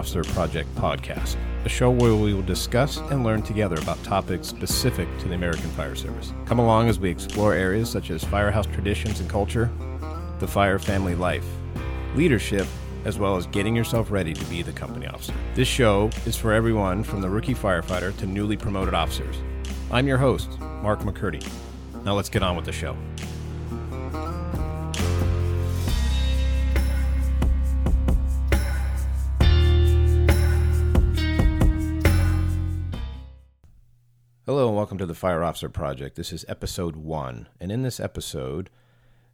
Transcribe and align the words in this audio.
Officer 0.00 0.24
Project 0.24 0.74
podcast, 0.76 1.36
a 1.66 1.68
show 1.68 1.90
where 1.90 2.14
we 2.14 2.32
will 2.32 2.40
discuss 2.40 2.96
and 3.10 3.22
learn 3.22 3.42
together 3.42 3.76
about 3.82 4.02
topics 4.02 4.48
specific 4.48 5.06
to 5.18 5.28
the 5.28 5.34
American 5.34 5.68
Fire 5.72 5.94
Service. 5.94 6.32
Come 6.46 6.58
along 6.58 6.88
as 6.88 6.98
we 6.98 7.10
explore 7.10 7.52
areas 7.52 7.90
such 7.90 8.10
as 8.10 8.24
firehouse 8.24 8.64
traditions 8.64 9.20
and 9.20 9.28
culture, 9.28 9.70
the 10.38 10.48
fire 10.48 10.78
family 10.78 11.14
life, 11.14 11.44
leadership, 12.14 12.66
as 13.04 13.18
well 13.18 13.36
as 13.36 13.44
getting 13.48 13.76
yourself 13.76 14.10
ready 14.10 14.32
to 14.32 14.44
be 14.46 14.62
the 14.62 14.72
company 14.72 15.06
officer. 15.06 15.34
This 15.54 15.68
show 15.68 16.08
is 16.24 16.34
for 16.34 16.54
everyone 16.54 17.04
from 17.04 17.20
the 17.20 17.28
rookie 17.28 17.54
firefighter 17.54 18.16
to 18.16 18.26
newly 18.26 18.56
promoted 18.56 18.94
officers. 18.94 19.36
I'm 19.90 20.08
your 20.08 20.16
host, 20.16 20.58
Mark 20.80 21.00
McCurdy. 21.00 21.46
Now 22.06 22.14
let's 22.14 22.30
get 22.30 22.42
on 22.42 22.56
with 22.56 22.64
the 22.64 22.72
show. 22.72 22.96
Welcome 34.90 34.98
to 34.98 35.06
the 35.06 35.14
Fire 35.14 35.44
Officer 35.44 35.68
Project. 35.68 36.16
This 36.16 36.32
is 36.32 36.44
episode 36.48 36.96
one. 36.96 37.46
And 37.60 37.70
in 37.70 37.82
this 37.82 38.00
episode, 38.00 38.70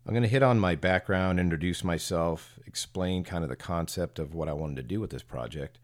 I'm 0.05 0.13
going 0.13 0.23
to 0.23 0.29
hit 0.29 0.43
on 0.43 0.61
my 0.61 0.75
background, 0.75 1.41
introduce 1.41 1.83
myself, 1.83 2.59
explain 2.67 3.25
kind 3.25 3.43
of 3.43 3.49
the 3.49 3.57
concept 3.57 4.19
of 4.19 4.35
what 4.35 4.51
I 4.51 4.53
wanted 4.53 4.77
to 4.77 4.83
do 4.83 5.01
with 5.01 5.09
this 5.09 5.23
project, 5.23 5.79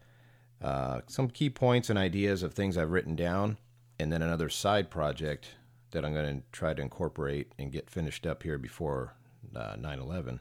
uh, 0.61 1.01
some 1.07 1.27
key 1.27 1.49
points 1.49 1.89
and 1.89 1.97
ideas 1.97 2.43
of 2.43 2.53
things 2.53 2.77
I've 2.77 2.91
written 2.91 3.15
down, 3.15 3.57
and 3.97 4.13
then 4.13 4.21
another 4.21 4.47
side 4.47 4.91
project 4.91 5.55
that 5.89 6.05
I'm 6.05 6.13
going 6.13 6.41
to 6.41 6.43
try 6.51 6.75
to 6.75 6.81
incorporate 6.83 7.51
and 7.57 7.71
get 7.71 7.89
finished 7.89 8.27
up 8.27 8.43
here 8.43 8.59
before 8.59 9.15
uh, 9.55 9.75
9 9.79 9.97
11. 9.97 10.39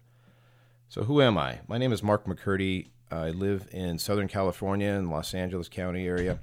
So, 0.91 1.05
who 1.05 1.23
am 1.23 1.39
I? 1.39 1.61
My 1.67 1.79
name 1.79 1.95
is 1.95 2.03
Mark 2.03 2.27
McCurdy. 2.27 2.89
I 3.11 3.31
live 3.31 3.67
in 3.73 3.99
Southern 3.99 4.29
California 4.29 4.91
in 4.91 5.09
Los 5.09 5.33
Angeles 5.33 5.71
County 5.71 6.07
area, 6.07 6.41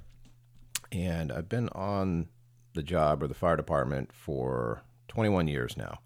and 0.90 1.30
I've 1.30 1.48
been 1.48 1.68
on 1.68 2.26
the 2.74 2.82
job 2.82 3.22
or 3.22 3.26
the 3.26 3.34
fire 3.34 3.56
department 3.56 4.12
for 4.12 4.82
21 5.08 5.48
years 5.48 5.76
now. 5.76 6.00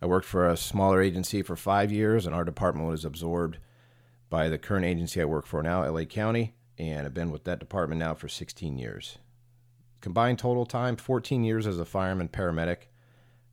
I 0.00 0.06
worked 0.06 0.26
for 0.26 0.48
a 0.48 0.56
smaller 0.56 1.00
agency 1.00 1.42
for 1.42 1.56
five 1.56 1.90
years, 1.90 2.26
and 2.26 2.34
our 2.34 2.44
department 2.44 2.88
was 2.88 3.04
absorbed 3.04 3.58
by 4.28 4.48
the 4.48 4.58
current 4.58 4.84
agency 4.84 5.20
I 5.20 5.24
work 5.24 5.46
for 5.46 5.62
now, 5.62 5.88
LA 5.88 6.04
County, 6.04 6.54
and 6.78 7.06
I've 7.06 7.14
been 7.14 7.30
with 7.30 7.44
that 7.44 7.60
department 7.60 7.98
now 7.98 8.14
for 8.14 8.28
16 8.28 8.76
years. 8.76 9.18
Combined 10.00 10.38
total 10.38 10.66
time 10.66 10.96
14 10.96 11.44
years 11.44 11.66
as 11.66 11.78
a 11.78 11.84
fireman 11.84 12.28
paramedic. 12.28 12.88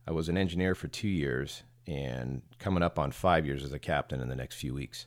I 0.06 0.12
was 0.12 0.28
an 0.28 0.36
engineer 0.36 0.74
for 0.74 0.88
two 0.88 1.08
years, 1.08 1.62
and 1.86 2.42
coming 2.58 2.82
up 2.82 2.98
on 2.98 3.10
five 3.10 3.46
years 3.46 3.64
as 3.64 3.72
a 3.72 3.78
captain 3.78 4.20
in 4.20 4.28
the 4.28 4.36
next 4.36 4.56
few 4.56 4.74
weeks. 4.74 5.06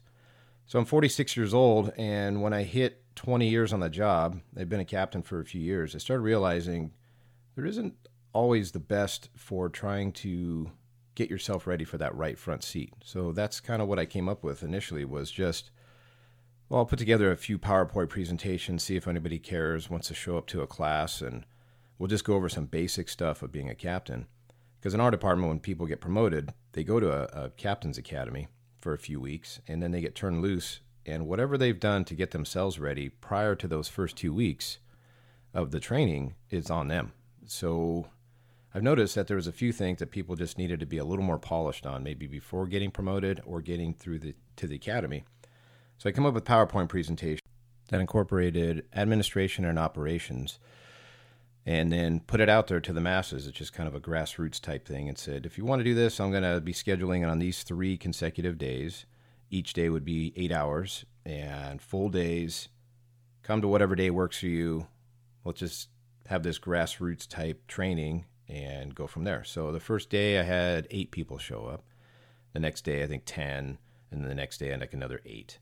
So 0.65 0.79
I'm 0.79 0.85
46 0.85 1.37
years 1.37 1.53
old, 1.53 1.93
and 1.97 2.41
when 2.41 2.53
I 2.53 2.63
hit 2.63 3.03
20 3.15 3.47
years 3.47 3.71
on 3.71 3.79
the 3.79 3.89
job, 3.89 4.41
I've 4.57 4.69
been 4.69 4.79
a 4.79 4.85
captain 4.85 5.21
for 5.21 5.39
a 5.39 5.45
few 5.45 5.61
years. 5.61 5.95
I 5.95 5.99
started 5.99 6.23
realizing 6.23 6.91
there 7.57 7.65
isn't 7.65 7.95
always 8.33 8.71
the 8.71 8.79
best 8.79 9.29
for 9.35 9.67
trying 9.67 10.11
to 10.11 10.69
get 11.15 11.27
yourself 11.27 11.65
ready 11.65 11.83
for 11.83 11.97
that 11.97 12.15
right 12.15 12.37
front 12.37 12.63
seat. 12.63 12.93
So 13.03 13.31
that's 13.31 13.59
kind 13.59 13.81
of 13.81 13.87
what 13.87 13.97
I 13.97 14.05
came 14.05 14.29
up 14.29 14.43
with 14.43 14.61
initially 14.61 15.03
was 15.03 15.31
just 15.31 15.71
well, 16.69 16.81
I'll 16.81 16.85
put 16.85 16.99
together 16.99 17.31
a 17.31 17.37
few 17.37 17.57
PowerPoint 17.57 18.09
presentations, 18.09 18.83
see 18.83 18.95
if 18.95 19.07
anybody 19.07 19.39
cares, 19.39 19.89
wants 19.89 20.09
to 20.09 20.13
show 20.13 20.37
up 20.37 20.45
to 20.47 20.61
a 20.61 20.67
class, 20.67 21.21
and 21.21 21.45
we'll 21.97 22.09
just 22.09 22.25
go 22.25 22.35
over 22.35 22.49
some 22.49 22.65
basic 22.65 23.09
stuff 23.09 23.41
of 23.41 23.53
being 23.53 23.69
a 23.69 23.75
captain. 23.75 24.27
Because 24.77 24.93
in 24.93 24.99
our 24.99 25.09
department, 25.09 25.47
when 25.47 25.59
people 25.59 25.87
get 25.87 26.01
promoted, 26.01 26.53
they 26.73 26.83
go 26.83 26.99
to 26.99 27.09
a, 27.09 27.45
a 27.45 27.49
captain's 27.51 27.97
academy 27.97 28.49
for 28.81 28.93
a 28.93 28.99
few 28.99 29.19
weeks, 29.19 29.61
and 29.65 29.81
then 29.81 29.91
they 29.91 30.01
get 30.01 30.13
turned 30.13 30.41
loose. 30.41 30.81
And 31.05 31.25
whatever 31.25 31.57
they've 31.57 31.79
done 31.79 32.03
to 32.05 32.13
get 32.13 32.31
themselves 32.31 32.79
ready 32.79 33.09
prior 33.09 33.55
to 33.55 33.67
those 33.67 33.87
first 33.87 34.17
two 34.17 34.33
weeks 34.33 34.77
of 35.53 35.71
the 35.71 35.79
training 35.79 36.35
is 36.51 36.69
on 36.69 36.89
them. 36.89 37.13
So 37.49 38.07
I've 38.73 38.83
noticed 38.83 39.15
that 39.15 39.27
there 39.27 39.37
was 39.37 39.47
a 39.47 39.51
few 39.51 39.71
things 39.71 39.99
that 39.99 40.11
people 40.11 40.35
just 40.35 40.57
needed 40.57 40.79
to 40.79 40.85
be 40.85 40.97
a 40.97 41.05
little 41.05 41.25
more 41.25 41.39
polished 41.39 41.85
on, 41.85 42.03
maybe 42.03 42.27
before 42.27 42.67
getting 42.67 42.91
promoted 42.91 43.41
or 43.45 43.61
getting 43.61 43.93
through 43.93 44.19
the 44.19 44.35
to 44.57 44.67
the 44.67 44.75
academy. 44.75 45.23
So 45.97 46.09
I 46.09 46.11
come 46.11 46.25
up 46.25 46.33
with 46.33 46.45
PowerPoint 46.45 46.89
presentation 46.89 47.41
that 47.89 48.01
incorporated 48.01 48.85
administration 48.93 49.65
and 49.65 49.79
operations 49.79 50.59
and 51.65 51.91
then 51.91 52.21
put 52.21 52.39
it 52.39 52.49
out 52.49 52.67
there 52.67 52.79
to 52.79 52.93
the 52.93 53.01
masses. 53.01 53.45
It's 53.45 53.57
just 53.57 53.73
kind 53.73 53.89
of 53.89 53.95
a 53.95 53.99
grassroots 53.99 54.61
type 54.61 54.87
thing 54.87 55.09
and 55.09 55.17
said, 55.17 55.45
if 55.45 55.57
you 55.57 55.65
want 55.65 55.79
to 55.81 55.83
do 55.83 55.93
this, 55.93 56.19
I'm 56.19 56.31
going 56.31 56.43
to 56.43 56.61
be 56.61 56.71
scheduling 56.71 57.23
it 57.23 57.29
on 57.29 57.39
these 57.39 57.63
three 57.63 57.97
consecutive 57.97 58.57
days. 58.57 59.05
Each 59.49 59.73
day 59.73 59.89
would 59.89 60.05
be 60.05 60.33
eight 60.35 60.51
hours 60.51 61.05
and 61.25 61.81
full 61.81 62.09
days. 62.09 62.69
Come 63.43 63.61
to 63.61 63.67
whatever 63.67 63.95
day 63.95 64.09
works 64.09 64.39
for 64.39 64.47
you. 64.47 64.87
Let's 65.43 65.59
just 65.59 65.89
have 66.27 66.43
this 66.43 66.59
grassroots 66.59 67.27
type 67.27 67.67
training 67.67 68.25
and 68.47 68.95
go 68.95 69.07
from 69.07 69.23
there. 69.23 69.43
So 69.43 69.71
the 69.71 69.79
first 69.79 70.09
day 70.09 70.39
I 70.39 70.43
had 70.43 70.87
eight 70.91 71.11
people 71.11 71.37
show 71.37 71.65
up. 71.65 71.83
The 72.53 72.59
next 72.59 72.83
day 72.83 73.03
I 73.03 73.07
think 73.07 73.23
10 73.25 73.77
and 74.11 74.25
the 74.25 74.35
next 74.35 74.57
day 74.57 74.73
I 74.73 74.77
think 74.77 74.93
another 74.93 75.21
8. 75.25 75.59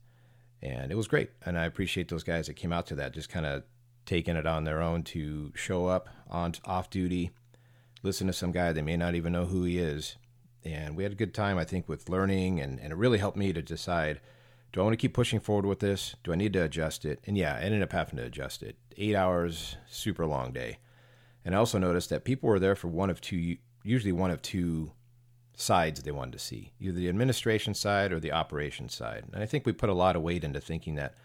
And 0.62 0.92
it 0.92 0.96
was 0.96 1.08
great. 1.08 1.31
And 1.46 1.58
I 1.58 1.66
appreciate 1.66 2.09
those 2.09 2.24
guys 2.24 2.48
that 2.48 2.56
came 2.56 2.74
out 2.74 2.88
to 2.88 2.96
that 2.96 3.14
just 3.14 3.30
kind 3.30 3.46
of 3.46 3.64
taking 4.06 4.36
it 4.36 4.46
on 4.46 4.64
their 4.64 4.81
own 4.81 5.03
to 5.03 5.52
show 5.56 5.88
up 5.88 6.09
on 6.30 6.53
off 6.66 6.90
duty, 6.90 7.32
listen 8.03 8.28
to 8.28 8.34
some 8.34 8.52
guy 8.52 8.72
they 8.72 8.82
may 8.82 8.97
not 8.97 9.16
even 9.16 9.34
know 9.34 9.46
who 9.46 9.64
he 9.64 9.80
is. 9.80 10.16
And 10.64 10.96
we 10.96 11.03
had 11.03 11.12
a 11.12 11.16
good 11.16 11.34
time 11.34 11.58
I 11.58 11.64
think 11.64 11.88
with 11.88 12.09
learning 12.09 12.59
and 12.59 12.80
and 12.80 12.92
it 12.92 12.97
really 12.97 13.20
helped 13.20 13.38
me 13.38 13.53
to 13.53 13.62
decide 13.62 14.20
do 14.75 14.81
I 14.81 14.84
want 14.84 14.91
to 14.91 14.97
keep 14.97 15.13
pushing 15.13 15.40
forward 15.40 15.66
with 15.66 15.80
this? 15.80 16.18
Do 16.25 16.34
I 16.34 16.36
need 16.36 16.52
to 16.52 16.63
adjust 16.63 17.06
it? 17.06 17.22
And 17.25 17.38
yeah, 17.38 17.56
I 17.56 17.62
ended 17.62 17.81
up 17.81 17.94
having 17.94 18.18
to 18.18 18.25
adjust 18.25 18.62
it. 18.62 18.75
Eight 18.97 19.16
hours, 19.16 19.78
super 19.88 20.25
long 20.25 20.52
day. 20.52 20.80
And 21.46 21.56
I 21.56 21.59
also 21.59 21.78
noticed 21.78 22.09
that 22.09 22.25
people 22.25 22.50
were 22.50 22.59
there 22.59 22.75
for 22.75 22.90
one 22.90 23.09
of 23.09 23.22
two, 23.22 23.56
usually 23.84 24.12
one 24.12 24.31
of 24.31 24.41
two 24.41 24.91
sides 25.56 26.03
they 26.03 26.12
wanted 26.12 26.34
to 26.34 26.40
see 26.40 26.74
either 26.81 26.91
the 26.91 27.08
administration 27.08 27.74
side 27.74 28.12
or 28.12 28.19
the 28.19 28.34
operations 28.34 28.94
side. 28.94 29.24
And 29.31 29.41
I 29.41 29.46
think 29.46 29.66
we 29.66 29.72
put 29.72 29.90
a 29.90 29.94
lot 29.94 30.18
of 30.18 30.22
weight 30.22 30.44
into 30.44 30.59
thinking 30.59 30.96
that 30.96 31.16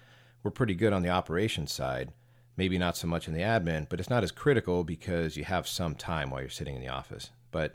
we're 0.45 0.53
pretty 0.53 0.77
good 0.77 0.93
on 0.93 1.03
the 1.03 1.09
operations 1.09 1.73
side, 1.73 2.13
maybe 2.57 2.79
not 2.79 2.97
so 2.97 3.09
much 3.09 3.27
in 3.27 3.35
the 3.35 3.41
admin, 3.41 3.89
but 3.89 3.99
it's 3.99 4.09
not 4.11 4.23
as 4.23 4.31
critical 4.31 4.85
because 4.85 5.37
you 5.37 5.43
have 5.43 5.67
some 5.67 5.97
time 5.97 6.31
while 6.31 6.41
you're 6.41 6.51
sitting 6.51 6.77
in 6.77 6.83
the 6.83 6.89
office. 6.89 7.31
But 7.51 7.75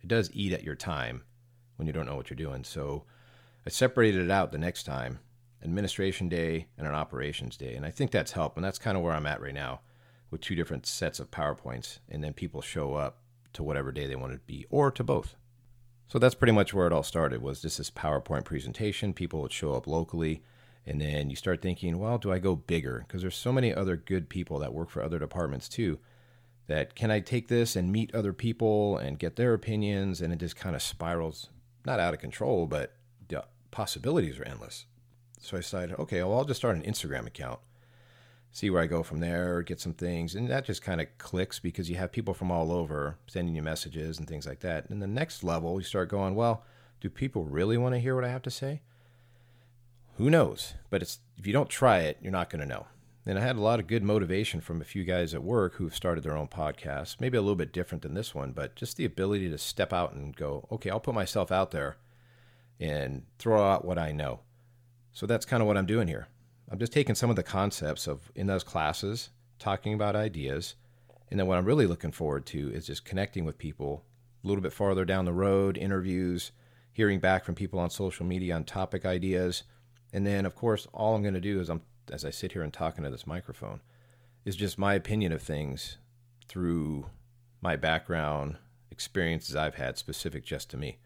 it 0.00 0.08
does 0.08 0.30
eat 0.32 0.54
at 0.54 0.64
your 0.64 0.76
time 0.76 1.24
when 1.76 1.86
you 1.86 1.92
don't 1.92 2.06
know 2.06 2.16
what 2.16 2.30
you're 2.30 2.36
doing. 2.38 2.64
So 2.64 3.04
I 3.66 3.70
separated 3.70 4.24
it 4.24 4.30
out 4.30 4.52
the 4.52 4.58
next 4.58 4.84
time 4.84 5.18
administration 5.62 6.28
day 6.28 6.66
and 6.78 6.86
an 6.86 6.94
operations 6.94 7.56
day. 7.56 7.74
And 7.74 7.84
I 7.84 7.90
think 7.90 8.10
that's 8.10 8.32
helped. 8.32 8.56
And 8.56 8.64
that's 8.64 8.78
kind 8.78 8.96
of 8.96 9.02
where 9.02 9.12
I'm 9.12 9.26
at 9.26 9.40
right 9.40 9.54
now 9.54 9.80
with 10.30 10.40
two 10.40 10.54
different 10.54 10.86
sets 10.86 11.20
of 11.20 11.30
PowerPoints. 11.30 11.98
And 12.08 12.24
then 12.24 12.32
people 12.32 12.62
show 12.62 12.94
up 12.94 13.18
to 13.52 13.62
whatever 13.62 13.92
day 13.92 14.06
they 14.06 14.16
want 14.16 14.32
to 14.32 14.38
be 14.38 14.66
or 14.70 14.90
to 14.92 15.04
both. 15.04 15.36
So 16.08 16.18
that's 16.18 16.34
pretty 16.34 16.52
much 16.52 16.74
where 16.74 16.86
it 16.86 16.92
all 16.92 17.02
started 17.02 17.42
was 17.42 17.62
just 17.62 17.78
this 17.78 17.90
PowerPoint 17.90 18.44
presentation. 18.44 19.12
People 19.12 19.42
would 19.42 19.52
show 19.52 19.74
up 19.74 19.86
locally. 19.86 20.42
And 20.86 21.00
then 21.00 21.30
you 21.30 21.36
start 21.36 21.60
thinking, 21.60 21.98
well, 21.98 22.18
do 22.18 22.32
I 22.32 22.38
go 22.38 22.56
bigger? 22.56 23.04
Because 23.06 23.20
there's 23.20 23.36
so 23.36 23.52
many 23.52 23.72
other 23.74 23.96
good 23.96 24.28
people 24.28 24.58
that 24.60 24.72
work 24.72 24.90
for 24.90 25.02
other 25.02 25.18
departments 25.18 25.68
too. 25.68 25.98
That 26.66 26.94
can 26.94 27.10
I 27.10 27.20
take 27.20 27.48
this 27.48 27.76
and 27.76 27.92
meet 27.92 28.14
other 28.14 28.32
people 28.32 28.96
and 28.96 29.18
get 29.18 29.36
their 29.36 29.54
opinions? 29.54 30.20
And 30.20 30.32
it 30.32 30.38
just 30.38 30.56
kind 30.56 30.74
of 30.74 30.82
spirals, 30.82 31.50
not 31.84 32.00
out 32.00 32.14
of 32.14 32.20
control, 32.20 32.66
but 32.66 32.94
possibilities 33.70 34.38
are 34.38 34.44
endless. 34.44 34.86
So 35.40 35.56
I 35.56 35.60
decided, 35.60 35.98
okay, 35.98 36.22
well, 36.22 36.38
I'll 36.38 36.44
just 36.44 36.60
start 36.60 36.76
an 36.76 36.82
Instagram 36.82 37.26
account, 37.26 37.60
see 38.50 38.68
where 38.68 38.82
I 38.82 38.86
go 38.86 39.02
from 39.02 39.20
there, 39.20 39.62
get 39.62 39.80
some 39.80 39.94
things. 39.94 40.34
And 40.34 40.48
that 40.50 40.66
just 40.66 40.82
kind 40.82 41.00
of 41.00 41.06
clicks 41.18 41.58
because 41.58 41.88
you 41.88 41.96
have 41.96 42.12
people 42.12 42.34
from 42.34 42.50
all 42.50 42.72
over 42.72 43.16
sending 43.26 43.54
you 43.54 43.62
messages 43.62 44.18
and 44.18 44.28
things 44.28 44.46
like 44.46 44.60
that. 44.60 44.90
And 44.90 45.00
the 45.00 45.06
next 45.06 45.42
level, 45.42 45.78
you 45.78 45.84
start 45.84 46.10
going, 46.10 46.34
well, 46.34 46.64
do 47.00 47.08
people 47.08 47.44
really 47.44 47.78
want 47.78 47.94
to 47.94 48.00
hear 48.00 48.14
what 48.14 48.24
I 48.24 48.30
have 48.30 48.42
to 48.42 48.50
say? 48.50 48.82
Who 50.18 50.28
knows? 50.28 50.74
But 50.90 51.00
it's 51.00 51.20
if 51.38 51.46
you 51.46 51.52
don't 51.54 51.70
try 51.70 52.00
it, 52.00 52.18
you're 52.20 52.32
not 52.32 52.50
going 52.50 52.60
to 52.60 52.68
know. 52.68 52.86
And 53.24 53.38
I 53.38 53.42
had 53.42 53.56
a 53.56 53.60
lot 53.60 53.80
of 53.80 53.86
good 53.86 54.02
motivation 54.02 54.60
from 54.60 54.80
a 54.80 54.84
few 54.84 55.04
guys 55.04 55.34
at 55.34 55.42
work 55.42 55.74
who've 55.74 55.94
started 55.94 56.24
their 56.24 56.36
own 56.36 56.48
podcasts, 56.48 57.16
maybe 57.20 57.38
a 57.38 57.42
little 57.42 57.56
bit 57.56 57.72
different 57.72 58.02
than 58.02 58.14
this 58.14 58.34
one, 58.34 58.52
but 58.52 58.76
just 58.76 58.96
the 58.96 59.04
ability 59.04 59.48
to 59.50 59.58
step 59.58 59.92
out 59.92 60.12
and 60.12 60.36
go, 60.36 60.66
okay, 60.72 60.90
I'll 60.90 61.00
put 61.00 61.14
myself 61.14 61.52
out 61.52 61.70
there 61.70 61.96
and 62.80 63.22
throw 63.38 63.62
out 63.62 63.84
what 63.84 63.98
I 63.98 64.10
know. 64.10 64.40
So 65.12 65.26
that's 65.26 65.44
kind 65.44 65.60
of 65.60 65.66
what 65.66 65.76
I'm 65.76 65.86
doing 65.86 66.08
here. 66.08 66.28
I'm 66.70 66.78
just 66.78 66.92
taking 66.92 67.14
some 67.14 67.30
of 67.30 67.36
the 67.36 67.42
concepts 67.42 68.06
of 68.06 68.32
in 68.34 68.46
those 68.46 68.64
classes, 68.64 69.30
talking 69.58 69.92
about 69.92 70.16
ideas, 70.16 70.76
and 71.30 71.38
then 71.38 71.46
what 71.46 71.58
I'm 71.58 71.64
really 71.64 71.86
looking 71.86 72.12
forward 72.12 72.46
to 72.46 72.72
is 72.72 72.86
just 72.86 73.04
connecting 73.04 73.44
with 73.44 73.58
people 73.58 74.04
a 74.42 74.46
little 74.46 74.62
bit 74.62 74.72
farther 74.72 75.04
down 75.04 75.26
the 75.26 75.32
road, 75.32 75.76
interviews, 75.76 76.52
hearing 76.92 77.20
back 77.20 77.44
from 77.44 77.54
people 77.54 77.78
on 77.78 77.90
social 77.90 78.24
media 78.24 78.54
on 78.54 78.64
topic 78.64 79.04
ideas, 79.04 79.64
and 80.12 80.26
then 80.26 80.46
of 80.46 80.54
course 80.54 80.86
all 80.92 81.14
I'm 81.14 81.22
going 81.22 81.34
to 81.34 81.40
do 81.40 81.60
is 81.60 81.68
I'm 81.68 81.82
as 82.10 82.24
I 82.24 82.30
sit 82.30 82.52
here 82.52 82.62
and 82.62 82.72
talking 82.72 83.04
to 83.04 83.10
this 83.10 83.26
microphone 83.26 83.80
is 84.44 84.56
just 84.56 84.78
my 84.78 84.94
opinion 84.94 85.32
of 85.32 85.42
things 85.42 85.98
through 86.48 87.06
my 87.60 87.76
background, 87.76 88.56
experiences 88.90 89.54
I've 89.54 89.76
had 89.76 89.98
specific 89.98 90.44
just 90.44 90.70
to 90.70 90.76
me. 90.76 90.98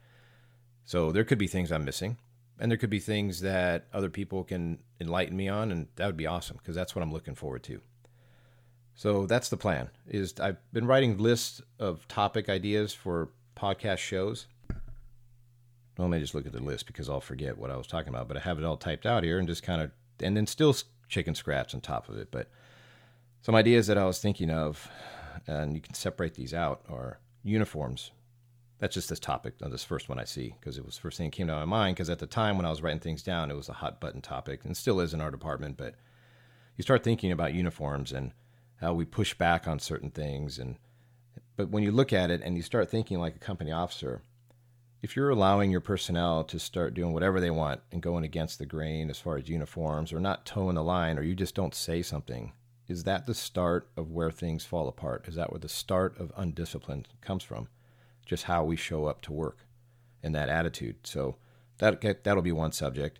So 0.84 1.12
there 1.12 1.24
could 1.24 1.38
be 1.38 1.46
things 1.46 1.72
I'm 1.72 1.84
missing. 1.84 2.18
and 2.58 2.70
there 2.70 2.78
could 2.78 2.90
be 2.90 3.00
things 3.00 3.40
that 3.40 3.86
other 3.92 4.08
people 4.08 4.44
can 4.44 4.78
enlighten 5.00 5.36
me 5.36 5.48
on, 5.48 5.72
and 5.72 5.88
that 5.96 6.06
would 6.06 6.16
be 6.16 6.26
awesome 6.26 6.56
because 6.58 6.74
that's 6.74 6.94
what 6.94 7.02
I'm 7.02 7.12
looking 7.12 7.34
forward 7.34 7.62
to. 7.64 7.80
So 8.94 9.26
that's 9.26 9.48
the 9.48 9.56
plan. 9.56 9.90
Is 10.06 10.34
I've 10.38 10.58
been 10.72 10.86
writing 10.86 11.18
lists 11.18 11.60
of 11.80 12.06
topic 12.06 12.48
ideas 12.48 12.94
for 12.94 13.30
podcast 13.56 13.98
shows. 13.98 14.46
Well, 15.98 16.08
let 16.08 16.10
me 16.10 16.20
just 16.20 16.34
look 16.34 16.46
at 16.46 16.52
the 16.52 16.62
list 16.62 16.86
because 16.86 17.08
I'll 17.08 17.20
forget 17.20 17.58
what 17.58 17.70
I 17.70 17.76
was 17.76 17.88
talking 17.88 18.08
about. 18.08 18.28
But 18.28 18.36
I 18.36 18.40
have 18.40 18.58
it 18.58 18.64
all 18.64 18.76
typed 18.76 19.06
out 19.06 19.24
here 19.24 19.38
and 19.38 19.48
just 19.48 19.62
kind 19.64 19.82
of, 19.82 19.90
and 20.20 20.36
then 20.36 20.46
still 20.46 20.76
chicken 21.08 21.34
scratch 21.34 21.74
on 21.74 21.80
top 21.80 22.08
of 22.08 22.16
it. 22.16 22.28
But 22.30 22.48
some 23.42 23.54
ideas 23.56 23.88
that 23.88 23.98
I 23.98 24.04
was 24.04 24.20
thinking 24.20 24.50
of, 24.50 24.88
and 25.46 25.74
you 25.74 25.80
can 25.80 25.94
separate 25.94 26.34
these 26.34 26.54
out, 26.54 26.82
are 26.88 27.18
uniforms. 27.42 28.12
That's 28.78 28.94
just 28.94 29.08
this 29.08 29.20
topic, 29.20 29.54
this 29.58 29.84
first 29.84 30.08
one 30.08 30.18
I 30.18 30.24
see, 30.24 30.54
because 30.58 30.76
it 30.76 30.84
was 30.84 30.96
the 30.96 31.00
first 31.00 31.16
thing 31.16 31.28
that 31.30 31.36
came 31.36 31.46
to 31.46 31.54
my 31.54 31.64
mind. 31.64 31.96
Because 31.96 32.10
at 32.10 32.18
the 32.18 32.26
time 32.26 32.56
when 32.56 32.66
I 32.66 32.70
was 32.70 32.82
writing 32.82 33.00
things 33.00 33.22
down, 33.22 33.50
it 33.50 33.56
was 33.56 33.68
a 33.68 33.74
hot 33.74 34.00
button 34.00 34.20
topic, 34.20 34.64
and 34.64 34.76
still 34.76 35.00
is 35.00 35.14
in 35.14 35.20
our 35.20 35.30
department. 35.30 35.76
But 35.76 35.94
you 36.76 36.82
start 36.82 37.04
thinking 37.04 37.32
about 37.32 37.54
uniforms 37.54 38.12
and 38.12 38.32
how 38.80 38.92
we 38.92 39.04
push 39.04 39.32
back 39.34 39.68
on 39.68 39.78
certain 39.78 40.10
things, 40.10 40.58
and 40.58 40.76
but 41.56 41.70
when 41.70 41.84
you 41.84 41.92
look 41.92 42.12
at 42.12 42.30
it 42.30 42.42
and 42.42 42.56
you 42.56 42.62
start 42.62 42.90
thinking 42.90 43.20
like 43.20 43.36
a 43.36 43.38
company 43.38 43.70
officer, 43.70 44.22
if 45.02 45.14
you're 45.14 45.30
allowing 45.30 45.70
your 45.70 45.80
personnel 45.80 46.44
to 46.44 46.58
start 46.58 46.94
doing 46.94 47.12
whatever 47.12 47.40
they 47.40 47.50
want 47.50 47.80
and 47.92 48.02
going 48.02 48.24
against 48.24 48.58
the 48.58 48.66
grain 48.66 49.08
as 49.08 49.20
far 49.20 49.36
as 49.36 49.48
uniforms 49.48 50.12
or 50.12 50.18
not 50.18 50.46
toeing 50.46 50.74
the 50.74 50.82
line 50.82 51.18
or 51.18 51.22
you 51.22 51.34
just 51.34 51.54
don't 51.54 51.74
say 51.74 52.02
something, 52.02 52.52
is 52.88 53.04
that 53.04 53.26
the 53.26 53.34
start 53.34 53.88
of 53.96 54.10
where 54.10 54.30
things 54.30 54.64
fall 54.64 54.88
apart? 54.88 55.28
Is 55.28 55.36
that 55.36 55.52
where 55.52 55.60
the 55.60 55.68
start 55.68 56.18
of 56.18 56.34
undiscipline 56.36 57.04
comes 57.20 57.42
from? 57.44 57.68
Just 58.24 58.44
how 58.44 58.64
we 58.64 58.76
show 58.76 59.06
up 59.06 59.22
to 59.22 59.32
work 59.32 59.66
and 60.22 60.34
that 60.34 60.48
attitude. 60.48 60.96
So 61.04 61.36
that 61.78 62.24
that'll 62.24 62.42
be 62.42 62.52
one 62.52 62.72
subject. 62.72 63.18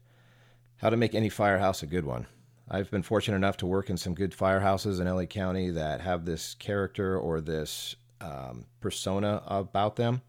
How 0.79 0.91
to 0.91 0.97
make 0.97 1.15
any 1.15 1.29
firehouse 1.29 1.83
a 1.83 1.87
good 1.87 2.05
one. 2.05 2.27
I've 2.69 2.91
been 2.91 3.03
fortunate 3.03 3.37
enough 3.37 3.59
to 3.59 3.67
work 3.67 3.91
in 3.91 3.97
some 3.97 4.15
good 4.15 4.33
firehouses 4.33 5.01
in 5.01 5.07
LA 5.07 5.27
County 5.27 5.71
that 5.71 6.01
have 6.01 6.25
this 6.25 6.55
character 6.55 7.19
or 7.19 7.41
this 7.41 7.95
um, 8.21 8.67
persona 8.81 9.43
about 9.47 9.97
them. 9.97 10.23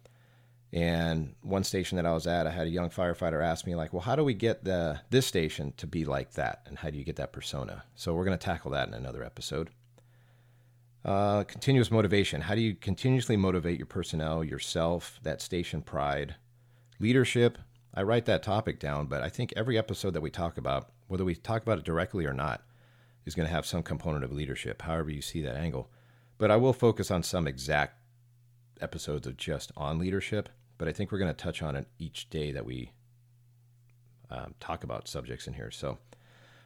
And 0.74 1.36
one 1.42 1.64
station 1.64 1.96
that 1.96 2.06
I 2.06 2.12
was 2.12 2.28
at, 2.28 2.48
I 2.48 2.52
had 2.52 2.68
a 2.68 2.72
young 2.72 2.90
firefighter 2.90 3.42
ask 3.42 3.66
me, 3.66 3.76
like, 3.76 3.94
well, 3.94 4.02
how 4.02 4.18
do 4.18 4.26
we 4.26 4.34
get 4.34 4.66
the 4.66 5.00
this 5.10 5.26
station 5.26 5.74
to 5.78 5.88
be 5.88 6.04
like 6.04 6.34
that? 6.34 6.64
And 6.66 6.78
how 6.78 6.90
do 6.90 6.98
you 6.98 7.06
get 7.06 7.16
that 7.16 7.32
persona? 7.32 7.84
So 7.96 8.14
we're 8.14 8.26
to 8.38 8.46
tackle 8.46 8.72
that 8.72 8.90
in 8.90 8.94
another 8.94 9.24
episode. 9.24 9.70
Uh, 11.06 11.44
continuous 11.44 11.92
motivation. 11.92 12.42
How 12.42 12.56
do 12.56 12.62
you 12.62 12.74
continuously 12.74 13.38
motivate 13.38 13.78
your 13.78 13.86
personnel, 13.86 14.44
yourself, 14.44 15.20
that 15.22 15.40
station 15.40 15.84
pride? 15.84 16.34
Leadership. 17.00 17.60
I 17.94 18.02
write 18.02 18.26
that 18.26 18.42
topic 18.42 18.80
down, 18.80 19.06
but 19.06 19.22
I 19.22 19.30
think 19.30 19.54
every 19.56 19.78
episode 19.78 20.16
that 20.16 20.22
we 20.22 20.32
talk 20.32 20.58
about, 20.58 20.92
whether 21.08 21.24
we 21.24 21.36
talk 21.36 21.62
about 21.62 21.78
it 21.78 21.86
directly 21.86 22.26
or 22.26 22.34
not, 22.34 22.64
is 23.24 23.36
going 23.36 23.48
to 23.48 23.54
have 23.54 23.68
some 23.68 23.84
component 23.84 24.24
of 24.24 24.32
leadership, 24.32 24.82
however 24.82 25.12
you 25.12 25.22
see 25.22 25.44
that 25.44 25.56
angle. 25.56 25.92
But 26.40 26.50
I 26.50 26.56
will 26.56 26.74
focus 26.74 27.12
on 27.12 27.22
some 27.22 27.48
exact 27.48 28.00
episodes 28.82 29.28
of 29.28 29.38
just 29.38 29.72
on 29.78 30.00
leadership. 30.00 30.50
But 30.80 30.88
I 30.88 30.92
think 30.92 31.12
we're 31.12 31.20
going 31.20 31.34
to 31.34 31.36
touch 31.36 31.62
on 31.62 31.76
it 31.76 31.86
each 32.00 32.32
day 32.32 32.52
that 32.52 32.66
we 32.66 32.92
um, 34.32 34.56
talk 34.60 34.84
about 34.84 35.08
subjects 35.08 35.46
in 35.46 35.54
here. 35.54 35.70
So 35.70 36.00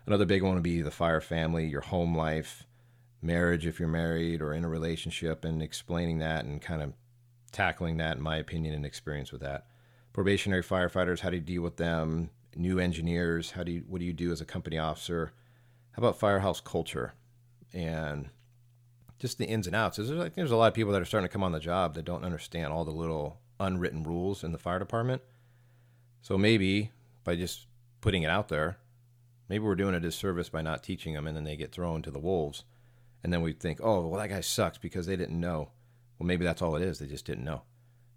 another 0.08 0.26
big 0.26 0.44
one 0.44 0.54
would 0.54 0.64
be 0.64 0.82
the 0.82 0.92
fire 0.92 1.22
family, 1.22 1.68
your 1.68 1.82
home 1.82 2.16
life, 2.16 2.66
marriage 3.22 3.66
if 3.66 3.80
you're 3.80 3.90
married 3.90 4.42
or 4.42 4.54
in 4.54 4.64
a 4.64 4.70
relationship, 4.70 5.44
and 5.46 5.62
explaining 5.62 6.20
that 6.20 6.46
and 6.46 6.62
kind 6.62 6.82
of 6.82 6.94
tackling 7.52 7.98
that, 7.98 8.18
in 8.18 8.24
my 8.24 8.38
opinion 8.38 8.74
and 8.74 8.86
experience 8.86 9.32
with 9.32 9.42
that. 9.42 9.68
Probationary 10.14 10.64
firefighters, 10.64 11.20
how 11.20 11.30
do 11.30 11.38
you 11.38 11.42
deal 11.42 11.62
with 11.62 11.78
them? 11.78 12.30
New 12.56 12.80
engineers, 12.80 13.52
how 13.52 13.64
do 13.64 13.72
you 13.72 13.84
what 13.88 14.00
do 14.00 14.06
you 14.06 14.14
do 14.14 14.32
as 14.32 14.42
a 14.42 14.46
company 14.46 14.78
officer? 14.78 15.34
How 15.92 16.02
about 16.02 16.20
firehouse 16.20 16.60
culture? 16.60 17.14
And 17.74 18.30
just 19.20 19.38
the 19.38 19.46
ins 19.46 19.68
and 19.68 19.76
outs. 19.76 19.98
There's, 19.98 20.10
I 20.12 20.24
think 20.24 20.36
there's 20.36 20.52
a 20.52 20.56
lot 20.56 20.68
of 20.68 20.74
people 20.74 20.94
that 20.94 21.02
are 21.02 21.06
starting 21.06 21.28
to 21.28 21.32
come 21.32 21.44
on 21.44 21.52
the 21.52 21.60
job 21.60 21.94
that 21.96 22.06
don't 22.06 22.24
understand 22.24 22.74
all 22.74 22.86
the 22.86 22.92
little 22.92 23.40
unwritten 23.60 24.04
rules 24.04 24.44
in 24.44 24.52
the 24.52 24.58
fire 24.58 24.80
department. 24.80 25.22
So 26.22 26.38
maybe 26.38 26.92
by 27.24 27.36
just 27.36 27.68
putting 28.02 28.24
it 28.24 28.30
out 28.30 28.48
there, 28.48 28.78
maybe 29.50 29.64
we're 29.64 29.76
doing 29.76 29.94
a 29.94 30.00
disservice 30.00 30.50
by 30.50 30.62
not 30.62 30.84
teaching 30.84 31.14
them, 31.14 31.28
and 31.28 31.36
then 31.36 31.44
they 31.44 31.58
get 31.58 31.72
thrown 31.72 32.02
to 32.04 32.12
the 32.12 32.20
wolves, 32.20 32.64
and 33.24 33.32
then 33.34 33.42
we 33.42 33.54
think, 33.54 33.80
oh, 33.84 34.08
well, 34.08 34.20
that 34.20 34.30
guy 34.30 34.42
sucks 34.42 34.78
because 34.78 35.06
they 35.06 35.16
didn't 35.16 35.40
know. 35.40 35.70
Well, 36.18 36.28
maybe 36.28 36.46
that's 36.46 36.62
all 36.62 36.76
it 36.76 36.82
is. 36.82 37.00
They 37.00 37.08
just 37.08 37.26
didn't 37.26 37.44
know. 37.44 37.64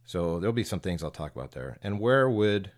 So 0.04 0.40
there'll 0.40 0.52
be 0.52 0.64
some 0.64 0.81
things 0.81 1.02
I'll 1.02 1.10
talk 1.10 1.34
about 1.34 1.52
there. 1.52 1.78
And 1.82 2.00
where 2.00 2.28
would 2.28 2.70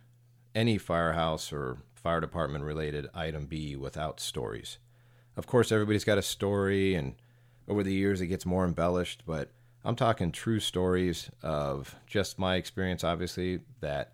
any 0.54 0.78
firehouse 0.78 1.52
or 1.52 1.78
fire 1.94 2.20
department 2.20 2.64
related 2.64 3.08
item 3.14 3.46
be 3.46 3.76
without 3.76 4.20
stories? 4.20 4.78
Of 5.36 5.46
course, 5.46 5.72
everybody's 5.72 6.04
got 6.04 6.18
a 6.18 6.22
story 6.22 6.94
and 6.94 7.14
over 7.66 7.82
the 7.82 7.94
years 7.94 8.20
it 8.20 8.26
gets 8.26 8.46
more 8.46 8.64
embellished, 8.64 9.22
but 9.26 9.50
I'm 9.84 9.96
talking 9.96 10.32
true 10.32 10.60
stories 10.60 11.30
of 11.42 11.96
just 12.06 12.38
my 12.38 12.56
experience, 12.56 13.04
obviously, 13.04 13.60
that 13.80 14.12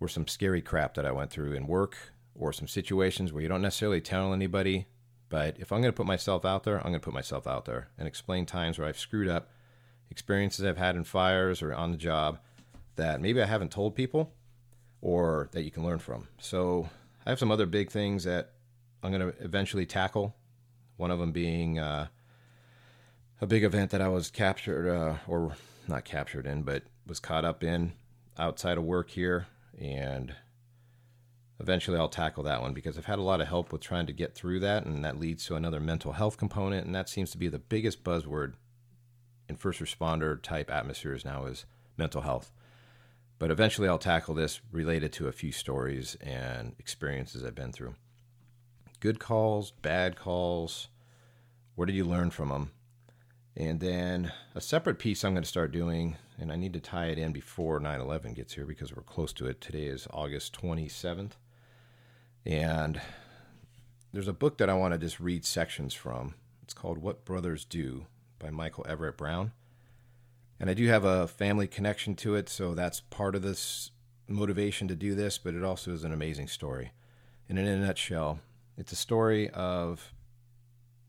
were 0.00 0.08
some 0.08 0.26
scary 0.26 0.60
crap 0.62 0.94
that 0.94 1.06
I 1.06 1.12
went 1.12 1.30
through 1.30 1.52
in 1.52 1.66
work 1.66 1.96
or 2.34 2.52
some 2.52 2.68
situations 2.68 3.32
where 3.32 3.42
you 3.42 3.48
don't 3.48 3.62
necessarily 3.62 4.00
tell 4.00 4.32
anybody. 4.32 4.86
But 5.28 5.56
if 5.58 5.72
I'm 5.72 5.80
going 5.80 5.92
to 5.92 5.96
put 5.96 6.06
myself 6.06 6.44
out 6.44 6.64
there, 6.64 6.76
I'm 6.76 6.84
going 6.84 6.94
to 6.94 7.00
put 7.00 7.14
myself 7.14 7.46
out 7.46 7.64
there 7.64 7.88
and 7.98 8.06
explain 8.06 8.46
times 8.46 8.78
where 8.78 8.86
I've 8.86 8.98
screwed 8.98 9.28
up, 9.28 9.50
experiences 10.10 10.64
I've 10.64 10.78
had 10.78 10.96
in 10.96 11.04
fires 11.04 11.62
or 11.62 11.74
on 11.74 11.90
the 11.90 11.96
job 11.96 12.38
that 12.94 13.20
maybe 13.20 13.42
I 13.42 13.46
haven't 13.46 13.72
told 13.72 13.94
people 13.94 14.32
or 15.00 15.48
that 15.52 15.62
you 15.62 15.70
can 15.70 15.84
learn 15.84 15.98
from. 15.98 16.28
So 16.38 16.88
I 17.24 17.30
have 17.30 17.38
some 17.38 17.50
other 17.50 17.66
big 17.66 17.90
things 17.90 18.24
that 18.24 18.52
I'm 19.02 19.12
going 19.12 19.32
to 19.32 19.44
eventually 19.44 19.86
tackle. 19.86 20.34
One 20.96 21.10
of 21.10 21.18
them 21.18 21.32
being 21.32 21.78
uh, 21.78 22.06
a 23.40 23.46
big 23.46 23.64
event 23.64 23.90
that 23.90 24.00
I 24.00 24.08
was 24.08 24.30
captured, 24.30 24.88
uh, 24.88 25.16
or 25.26 25.56
not 25.88 26.04
captured 26.04 26.46
in, 26.46 26.62
but 26.62 26.84
was 27.06 27.20
caught 27.20 27.44
up 27.44 27.62
in 27.62 27.92
outside 28.38 28.78
of 28.78 28.84
work 28.84 29.10
here. 29.10 29.46
And 29.78 30.34
eventually 31.60 31.98
I'll 31.98 32.08
tackle 32.08 32.42
that 32.44 32.60
one 32.60 32.72
because 32.72 32.98
I've 32.98 33.06
had 33.06 33.18
a 33.18 33.22
lot 33.22 33.40
of 33.40 33.48
help 33.48 33.72
with 33.72 33.80
trying 33.80 34.06
to 34.06 34.12
get 34.12 34.34
through 34.34 34.60
that. 34.60 34.84
And 34.84 35.04
that 35.04 35.18
leads 35.18 35.46
to 35.46 35.56
another 35.56 35.80
mental 35.80 36.12
health 36.12 36.36
component. 36.36 36.86
And 36.86 36.94
that 36.94 37.08
seems 37.08 37.30
to 37.32 37.38
be 37.38 37.48
the 37.48 37.58
biggest 37.58 38.04
buzzword 38.04 38.54
in 39.48 39.56
first 39.56 39.80
responder 39.80 40.40
type 40.40 40.70
atmospheres 40.70 41.24
now 41.24 41.46
is 41.46 41.66
mental 41.96 42.22
health. 42.22 42.52
But 43.38 43.50
eventually 43.50 43.88
I'll 43.88 43.98
tackle 43.98 44.34
this 44.34 44.60
related 44.72 45.12
to 45.14 45.28
a 45.28 45.32
few 45.32 45.52
stories 45.52 46.16
and 46.20 46.74
experiences 46.78 47.44
I've 47.44 47.54
been 47.54 47.72
through. 47.72 47.94
Good 49.00 49.18
calls, 49.18 49.70
bad 49.70 50.16
calls. 50.16 50.88
Where 51.74 51.86
did 51.86 51.96
you 51.96 52.04
learn 52.04 52.30
from 52.30 52.48
them? 52.48 52.70
And 53.54 53.80
then 53.80 54.32
a 54.54 54.60
separate 54.60 54.98
piece 54.98 55.24
I'm 55.24 55.32
going 55.32 55.42
to 55.42 55.48
start 55.48 55.72
doing, 55.72 56.16
and 56.38 56.52
I 56.52 56.56
need 56.56 56.74
to 56.74 56.80
tie 56.80 57.06
it 57.06 57.18
in 57.18 57.32
before 57.32 57.80
9 57.80 58.00
11 58.00 58.34
gets 58.34 58.54
here 58.54 58.66
because 58.66 58.94
we're 58.94 59.02
close 59.02 59.32
to 59.34 59.46
it. 59.46 59.60
Today 59.60 59.84
is 59.84 60.06
August 60.12 60.58
27th. 60.60 61.32
And 62.46 63.00
there's 64.12 64.28
a 64.28 64.32
book 64.32 64.58
that 64.58 64.70
I 64.70 64.74
want 64.74 64.94
to 64.94 64.98
just 64.98 65.18
read 65.18 65.44
sections 65.44 65.92
from. 65.92 66.34
It's 66.62 66.74
called 66.74 66.98
What 66.98 67.24
Brothers 67.24 67.64
Do 67.64 68.06
by 68.38 68.50
Michael 68.50 68.86
Everett 68.88 69.16
Brown. 69.16 69.50
And 70.60 70.70
I 70.70 70.74
do 70.74 70.86
have 70.86 71.04
a 71.04 71.26
family 71.26 71.66
connection 71.66 72.14
to 72.16 72.36
it, 72.36 72.48
so 72.48 72.74
that's 72.74 73.00
part 73.00 73.34
of 73.34 73.42
this 73.42 73.90
motivation 74.28 74.86
to 74.88 74.94
do 74.94 75.14
this, 75.14 75.38
but 75.38 75.54
it 75.54 75.64
also 75.64 75.92
is 75.92 76.04
an 76.04 76.12
amazing 76.12 76.46
story. 76.46 76.92
And 77.48 77.58
in 77.58 77.66
a 77.66 77.76
nutshell, 77.78 78.38
it's 78.76 78.92
a 78.92 78.96
story 78.96 79.50
of 79.50 80.14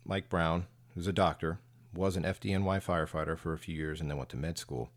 Mike 0.03 0.29
Brown, 0.29 0.65
who's 0.95 1.07
a 1.07 1.13
doctor, 1.13 1.59
was 1.93 2.17
an 2.17 2.23
FDNY 2.23 2.83
firefighter 2.83 3.37
for 3.37 3.53
a 3.53 3.59
few 3.59 3.75
years 3.75 4.01
and 4.01 4.09
then 4.09 4.17
went 4.17 4.29
to 4.29 4.37
med 4.37 4.57
school. 4.57 4.89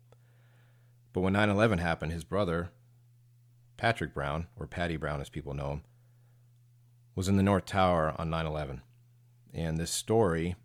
But 1.13 1.21
when 1.21 1.33
9 1.33 1.49
11 1.49 1.79
happened, 1.79 2.11
his 2.11 2.23
brother, 2.23 2.71
Patrick 3.77 4.13
Brown, 4.13 4.47
or 4.59 4.65
Patty 4.65 4.97
Brown 4.97 5.21
as 5.21 5.29
people 5.29 5.53
know 5.53 5.71
him, 5.71 5.81
was 7.15 7.27
in 7.27 7.37
the 7.37 7.43
North 7.43 7.65
Tower 7.65 8.13
on 8.17 8.29
9 8.29 8.45
11. 8.45 8.81
And 9.53 9.77
this 9.77 9.91
story 9.91 10.55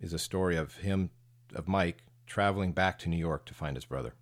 is 0.00 0.12
a 0.12 0.18
story 0.18 0.56
of 0.56 0.76
him, 0.76 1.10
of 1.54 1.68
Mike, 1.68 2.04
traveling 2.26 2.72
back 2.72 2.98
to 3.00 3.08
New 3.08 3.16
York 3.16 3.46
to 3.46 3.54
find 3.54 3.76
his 3.76 3.84
brother. 3.84 4.14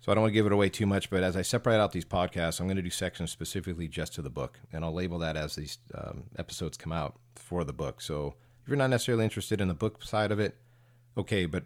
So 0.00 0.12
I 0.12 0.14
don't 0.14 0.22
want 0.22 0.30
to 0.32 0.34
give 0.34 0.46
it 0.46 0.52
away 0.52 0.68
too 0.68 0.86
much, 0.86 1.10
but 1.10 1.22
as 1.22 1.36
I 1.36 1.42
separate 1.42 1.80
out 1.80 1.92
these 1.92 2.04
podcasts, 2.04 2.60
I'm 2.60 2.66
going 2.66 2.76
to 2.76 2.82
do 2.82 2.90
sections 2.90 3.32
specifically 3.32 3.88
just 3.88 4.14
to 4.14 4.22
the 4.22 4.30
book, 4.30 4.60
and 4.72 4.84
I'll 4.84 4.92
label 4.92 5.18
that 5.18 5.36
as 5.36 5.56
these 5.56 5.78
um, 5.94 6.24
episodes 6.38 6.76
come 6.76 6.92
out 6.92 7.18
for 7.34 7.64
the 7.64 7.72
book. 7.72 8.00
So 8.00 8.34
if 8.62 8.68
you're 8.68 8.76
not 8.76 8.90
necessarily 8.90 9.24
interested 9.24 9.60
in 9.60 9.68
the 9.68 9.74
book 9.74 10.04
side 10.04 10.30
of 10.30 10.38
it, 10.38 10.56
okay, 11.16 11.46
but 11.46 11.64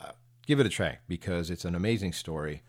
uh, 0.00 0.12
give 0.46 0.60
it 0.60 0.66
a 0.66 0.68
try 0.68 0.98
because 1.08 1.50
it's 1.50 1.64
an 1.64 1.74
amazing 1.74 2.12
story. 2.12 2.62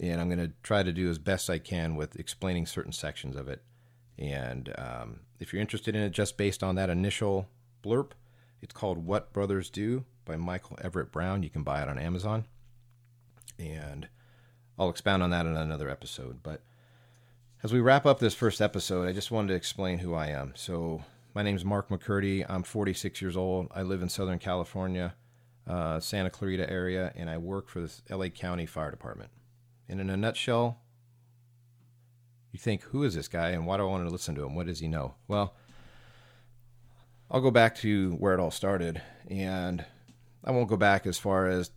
And 0.00 0.20
I'm 0.20 0.28
going 0.28 0.40
to 0.40 0.52
try 0.62 0.82
to 0.82 0.92
do 0.92 1.08
as 1.08 1.18
best 1.18 1.48
I 1.48 1.58
can 1.58 1.96
with 1.96 2.16
explaining 2.16 2.66
certain 2.66 2.92
sections 2.92 3.36
of 3.36 3.48
it. 3.48 3.62
And 4.18 4.72
um, 4.78 5.20
if 5.40 5.52
you're 5.52 5.60
interested 5.60 5.94
in 5.94 6.02
it 6.02 6.10
just 6.10 6.36
based 6.36 6.62
on 6.62 6.74
that 6.76 6.90
initial 6.90 7.48
blurb, 7.82 8.12
it's 8.62 8.72
called 8.72 9.04
What 9.04 9.32
Brothers 9.32 9.70
Do 9.70 10.04
by 10.24 10.36
Michael 10.36 10.78
Everett 10.82 11.12
Brown. 11.12 11.42
You 11.42 11.50
can 11.50 11.62
buy 11.62 11.82
it 11.82 11.88
on 11.88 11.98
Amazon. 11.98 12.46
And 13.58 14.08
I'll 14.78 14.90
expound 14.90 15.22
on 15.22 15.30
that 15.30 15.46
in 15.46 15.56
another 15.56 15.88
episode. 15.88 16.42
But 16.42 16.62
As 17.62 17.72
we 17.72 17.80
wrap 17.80 18.06
up 18.06 18.18
this 18.18 18.34
first 18.34 18.60
episode, 18.60 19.08
I 19.08 19.12
just 19.12 19.30
wanted 19.30 19.48
to 19.48 19.54
explain 19.54 19.98
who 19.98 20.14
I 20.14 20.28
am. 20.28 20.52
So, 20.56 21.02
my 21.34 21.42
name 21.42 21.56
is 21.56 21.64
Mark 21.64 21.88
McCurdy. 21.90 22.46
I'm 22.48 22.62
46 22.62 23.20
years 23.20 23.36
old. 23.36 23.68
I 23.74 23.82
live 23.82 24.02
in 24.02 24.08
Southern 24.08 24.38
California, 24.38 25.14
uh, 25.66 26.00
Santa 26.00 26.30
Clarita 26.30 26.70
area, 26.70 27.12
and 27.14 27.28
I 27.28 27.36
work 27.38 27.68
for 27.68 27.80
the 27.80 27.92
LA 28.10 28.28
County 28.28 28.66
Fire 28.66 28.90
Department. 28.90 29.30
And 29.88 30.00
in 30.00 30.08
a 30.08 30.16
nutshell, 30.16 30.78
you 32.56 32.60
think, 32.62 32.82
who 32.84 33.04
is 33.04 33.14
this 33.14 33.28
guy 33.28 33.50
and 33.50 33.66
why 33.66 33.76
do 33.76 33.82
I 33.82 33.90
want 33.90 34.06
to 34.06 34.10
listen 34.10 34.34
to 34.36 34.44
him? 34.44 34.54
What 34.54 34.66
does 34.66 34.80
he 34.80 34.88
know? 34.88 35.14
Well, 35.28 35.54
I'll 37.30 37.42
go 37.42 37.50
back 37.50 37.76
to 37.76 38.12
where 38.12 38.32
it 38.32 38.40
all 38.40 38.50
started. 38.50 39.02
And 39.28 39.84
I 40.42 40.52
won't 40.52 40.68
go 40.68 40.76
back 40.78 41.06
as 41.06 41.18
far 41.18 41.48
as 41.48 41.70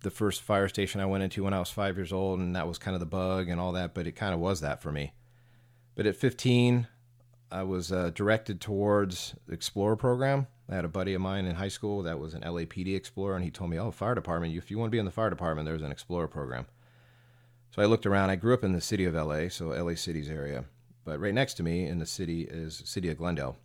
the 0.00 0.10
first 0.10 0.40
fire 0.40 0.68
station 0.68 1.02
I 1.02 1.06
went 1.06 1.22
into 1.22 1.44
when 1.44 1.52
I 1.52 1.58
was 1.58 1.70
five 1.70 1.96
years 1.96 2.12
old, 2.12 2.40
and 2.40 2.56
that 2.56 2.66
was 2.66 2.78
kind 2.78 2.94
of 2.94 3.00
the 3.00 3.06
bug 3.06 3.48
and 3.48 3.60
all 3.60 3.72
that, 3.72 3.94
but 3.94 4.06
it 4.06 4.12
kind 4.12 4.32
of 4.32 4.40
was 4.40 4.60
that 4.60 4.80
for 4.80 4.90
me. 4.90 5.12
But 5.94 6.06
at 6.06 6.16
15, 6.16 6.88
I 7.50 7.62
was 7.62 7.92
uh, 7.92 8.10
directed 8.14 8.60
towards 8.60 9.34
the 9.46 9.52
Explorer 9.52 9.96
program. 9.96 10.46
I 10.68 10.74
had 10.74 10.86
a 10.86 10.88
buddy 10.88 11.12
of 11.12 11.20
mine 11.20 11.44
in 11.44 11.56
high 11.56 11.68
school 11.68 12.02
that 12.04 12.18
was 12.18 12.32
an 12.32 12.40
LAPD 12.40 12.96
Explorer, 12.96 13.36
and 13.36 13.44
he 13.44 13.50
told 13.50 13.70
me, 13.70 13.78
"Oh, 13.78 13.90
fire 13.90 14.14
department! 14.14 14.56
If 14.56 14.70
you 14.70 14.78
want 14.78 14.88
to 14.88 14.92
be 14.92 14.98
in 14.98 15.04
the 15.04 15.10
fire 15.10 15.28
department, 15.28 15.66
there's 15.66 15.82
an 15.82 15.92
Explorer 15.92 16.28
program." 16.28 16.66
So 17.74 17.80
I 17.80 17.86
looked 17.86 18.04
around. 18.04 18.28
I 18.28 18.36
grew 18.36 18.52
up 18.52 18.64
in 18.64 18.72
the 18.72 18.82
city 18.82 19.06
of 19.06 19.14
LA, 19.14 19.48
so 19.48 19.68
LA 19.68 19.94
City's 19.94 20.28
area, 20.28 20.66
but 21.06 21.18
right 21.18 21.32
next 21.32 21.54
to 21.54 21.62
me 21.62 21.86
in 21.86 21.98
the 21.98 22.06
city 22.06 22.42
is 22.42 22.82
city 22.84 23.08
of 23.08 23.16
Glendale, 23.16 23.56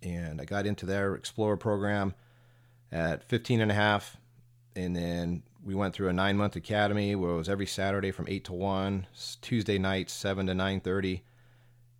and 0.00 0.40
I 0.40 0.44
got 0.44 0.66
into 0.66 0.86
their 0.86 1.16
Explorer 1.16 1.56
program 1.56 2.14
at 2.92 3.24
15 3.24 3.60
and 3.60 3.72
a 3.72 3.74
half, 3.74 4.16
and 4.76 4.94
then 4.94 5.42
we 5.64 5.74
went 5.74 5.94
through 5.94 6.08
a 6.08 6.12
nine 6.12 6.36
month 6.36 6.54
academy 6.54 7.16
where 7.16 7.32
it 7.32 7.36
was 7.36 7.48
every 7.48 7.66
Saturday 7.66 8.12
from 8.12 8.26
eight 8.28 8.44
to 8.44 8.52
one, 8.52 9.08
Tuesday 9.42 9.78
nights 9.78 10.12
seven 10.12 10.46
to 10.46 10.54
nine 10.54 10.80
thirty. 10.80 11.24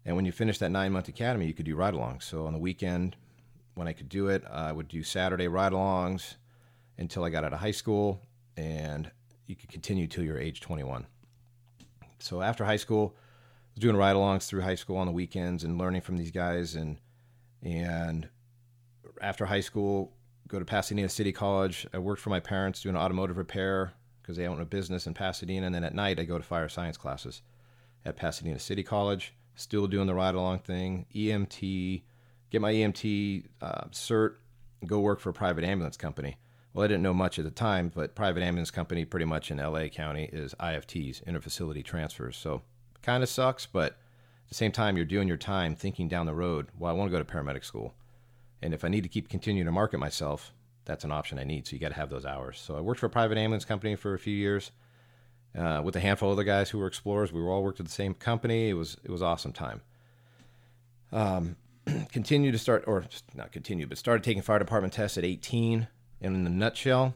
And 0.05 0.15
when 0.15 0.25
you 0.25 0.31
finish 0.31 0.59
that 0.59 0.71
nine 0.71 0.93
month 0.93 1.09
academy, 1.09 1.47
you 1.47 1.53
could 1.53 1.67
do 1.67 1.75
ride 1.75 1.95
alongs. 1.95 2.23
So 2.23 2.47
on 2.47 2.53
the 2.53 2.61
weekend, 2.61 3.17
when 3.75 3.89
I 3.89 3.93
could 3.93 4.09
do 4.09 4.29
it, 4.29 4.45
I 4.49 4.71
would 4.71 4.87
do 4.87 5.03
Saturday 5.03 5.49
ride 5.49 5.73
alongs 5.73 6.37
until 6.97 7.25
I 7.25 7.31
got 7.31 7.43
out 7.43 7.53
of 7.53 7.59
high 7.59 7.73
school, 7.73 8.23
and 8.57 9.11
you 9.49 9.57
could 9.57 9.69
continue 9.69 10.07
till 10.07 10.23
you're 10.23 10.39
age 10.39 10.61
21. 10.61 11.07
So 12.21 12.41
after 12.41 12.65
high 12.65 12.77
school, 12.77 13.17
I 13.17 13.21
was 13.75 13.81
doing 13.81 13.97
ride 13.97 14.15
alongs 14.15 14.47
through 14.47 14.61
high 14.61 14.77
school 14.77 14.97
on 14.97 15.07
the 15.07 15.13
weekends 15.13 15.65
and 15.65 15.79
learning 15.79 16.03
from 16.03 16.17
these 16.17 16.31
guys. 16.31 16.77
And 16.77 17.01
and 17.63 18.29
after 19.21 19.47
high 19.47 19.61
school, 19.61 20.13
go 20.47 20.61
to 20.61 20.65
Pasadena 20.65 21.09
City 21.09 21.33
College. 21.33 21.87
I 21.93 21.99
worked 21.99 22.23
for 22.23 22.31
my 22.31 22.41
parents 22.41 22.83
doing 22.83 22.97
automotive 22.97 23.37
repair 23.37 23.95
because 24.23 24.37
they 24.37 24.47
own 24.47 24.61
a 24.61 24.65
business 24.65 25.07
in 25.09 25.15
Pasadena. 25.15 25.67
And 25.67 25.75
then 25.75 25.83
at 25.83 25.95
night, 25.95 26.21
I 26.21 26.25
go 26.25 26.39
to 26.39 26.45
fire 26.45 26.69
science 26.69 26.97
classes 26.97 27.43
at 28.05 28.17
Pasadena 28.17 28.59
City 28.59 28.85
College 28.85 29.35
still 29.59 29.89
doing 29.89 30.07
the 30.07 30.15
ride 30.15 30.35
along 30.35 30.61
thing, 30.61 31.05
EMT, 31.15 32.03
get 32.51 32.61
my 32.61 32.73
EMT 32.73 33.45
uh, 33.61 33.85
cert, 33.91 34.37
go 34.87 35.01
work 35.01 35.19
for 35.21 35.31
a 35.31 35.33
private 35.33 35.65
ambulance 35.65 35.97
company. 35.97 36.37
Well, 36.79 36.85
I 36.85 36.87
didn't 36.87 37.03
know 37.03 37.13
much 37.13 37.41
at 37.41 37.45
the 37.45 37.51
time, 37.51 37.91
but 37.93 38.15
private 38.15 38.41
ambulance 38.41 38.71
company 38.71 39.05
pretty 39.05 39.27
much 39.27 39.51
in 39.51 39.57
LA 39.57 39.89
County 39.89 40.31
is 40.33 40.55
IFTs, 40.61 41.25
interfacility 41.25 41.85
transfers. 41.85 42.37
So 42.37 42.63
kind 43.03 43.25
of 43.25 43.29
sucks, 43.29 43.67
but 43.67 43.95
at 43.95 44.49
the 44.49 44.55
same 44.55 44.71
time, 44.71 44.97
you're 44.97 45.05
doing 45.05 45.27
your 45.27 45.37
time 45.37 45.75
thinking 45.75 46.07
down 46.07 46.27
the 46.27 46.35
road, 46.37 46.69
well, 46.79 46.89
I 46.89 46.95
want 46.95 47.11
to 47.11 47.19
go 47.19 47.21
to 47.21 47.25
paramedic 47.25 47.65
school. 47.65 47.95
And 48.63 48.73
if 48.73 48.85
I 48.85 48.89
need 48.89 49.03
to 49.03 49.09
keep 49.09 49.29
continuing 49.29 49.67
to 49.67 49.73
market 49.73 49.99
myself, 49.99 50.53
that's 50.85 51.03
an 51.03 51.11
option 51.11 51.41
I 51.41 51.43
need. 51.43 51.67
So 51.67 51.75
you 51.75 51.81
got 51.81 51.89
to 51.89 51.97
have 51.97 52.11
those 52.11 52.25
hours. 52.25 52.61
So 52.61 52.77
I 52.77 52.81
worked 52.81 53.01
for 53.01 53.07
a 53.07 53.11
private 53.11 53.39
ambulance 53.39 53.65
company 53.65 53.97
for 53.97 54.15
a 54.15 54.19
few 54.21 54.37
years 54.37 54.71
uh, 55.59 55.83
with 55.83 55.97
a 55.97 56.01
handful 56.01 56.31
of 56.31 56.39
other 56.39 56.45
guys 56.45 56.71
who 56.71 56.79
were 56.79 56.87
explorers. 56.87 57.33
We 57.33 57.43
were 57.43 57.51
all 57.51 57.65
worked 57.65 57.81
at 57.81 57.87
the 57.87 57.93
same 57.93 58.15
company. 58.15 58.69
It 58.69 58.75
was 58.75 58.99
it 59.03 59.11
was 59.11 59.21
awesome 59.21 59.53
time. 59.53 59.81
Um, 61.11 61.57
continue 62.13 62.53
to 62.53 62.59
start, 62.59 62.85
or 62.87 63.05
not 63.35 63.51
continue, 63.51 63.89
but 63.89 63.99
started 63.99 64.23
taking 64.23 64.43
fire 64.43 64.61
department 64.61 64.93
tests 64.93 65.19
at 65.19 65.25
18. 65.25 65.89
And 66.21 66.35
in 66.35 66.47
a 66.47 66.51
nutshell, 66.51 67.15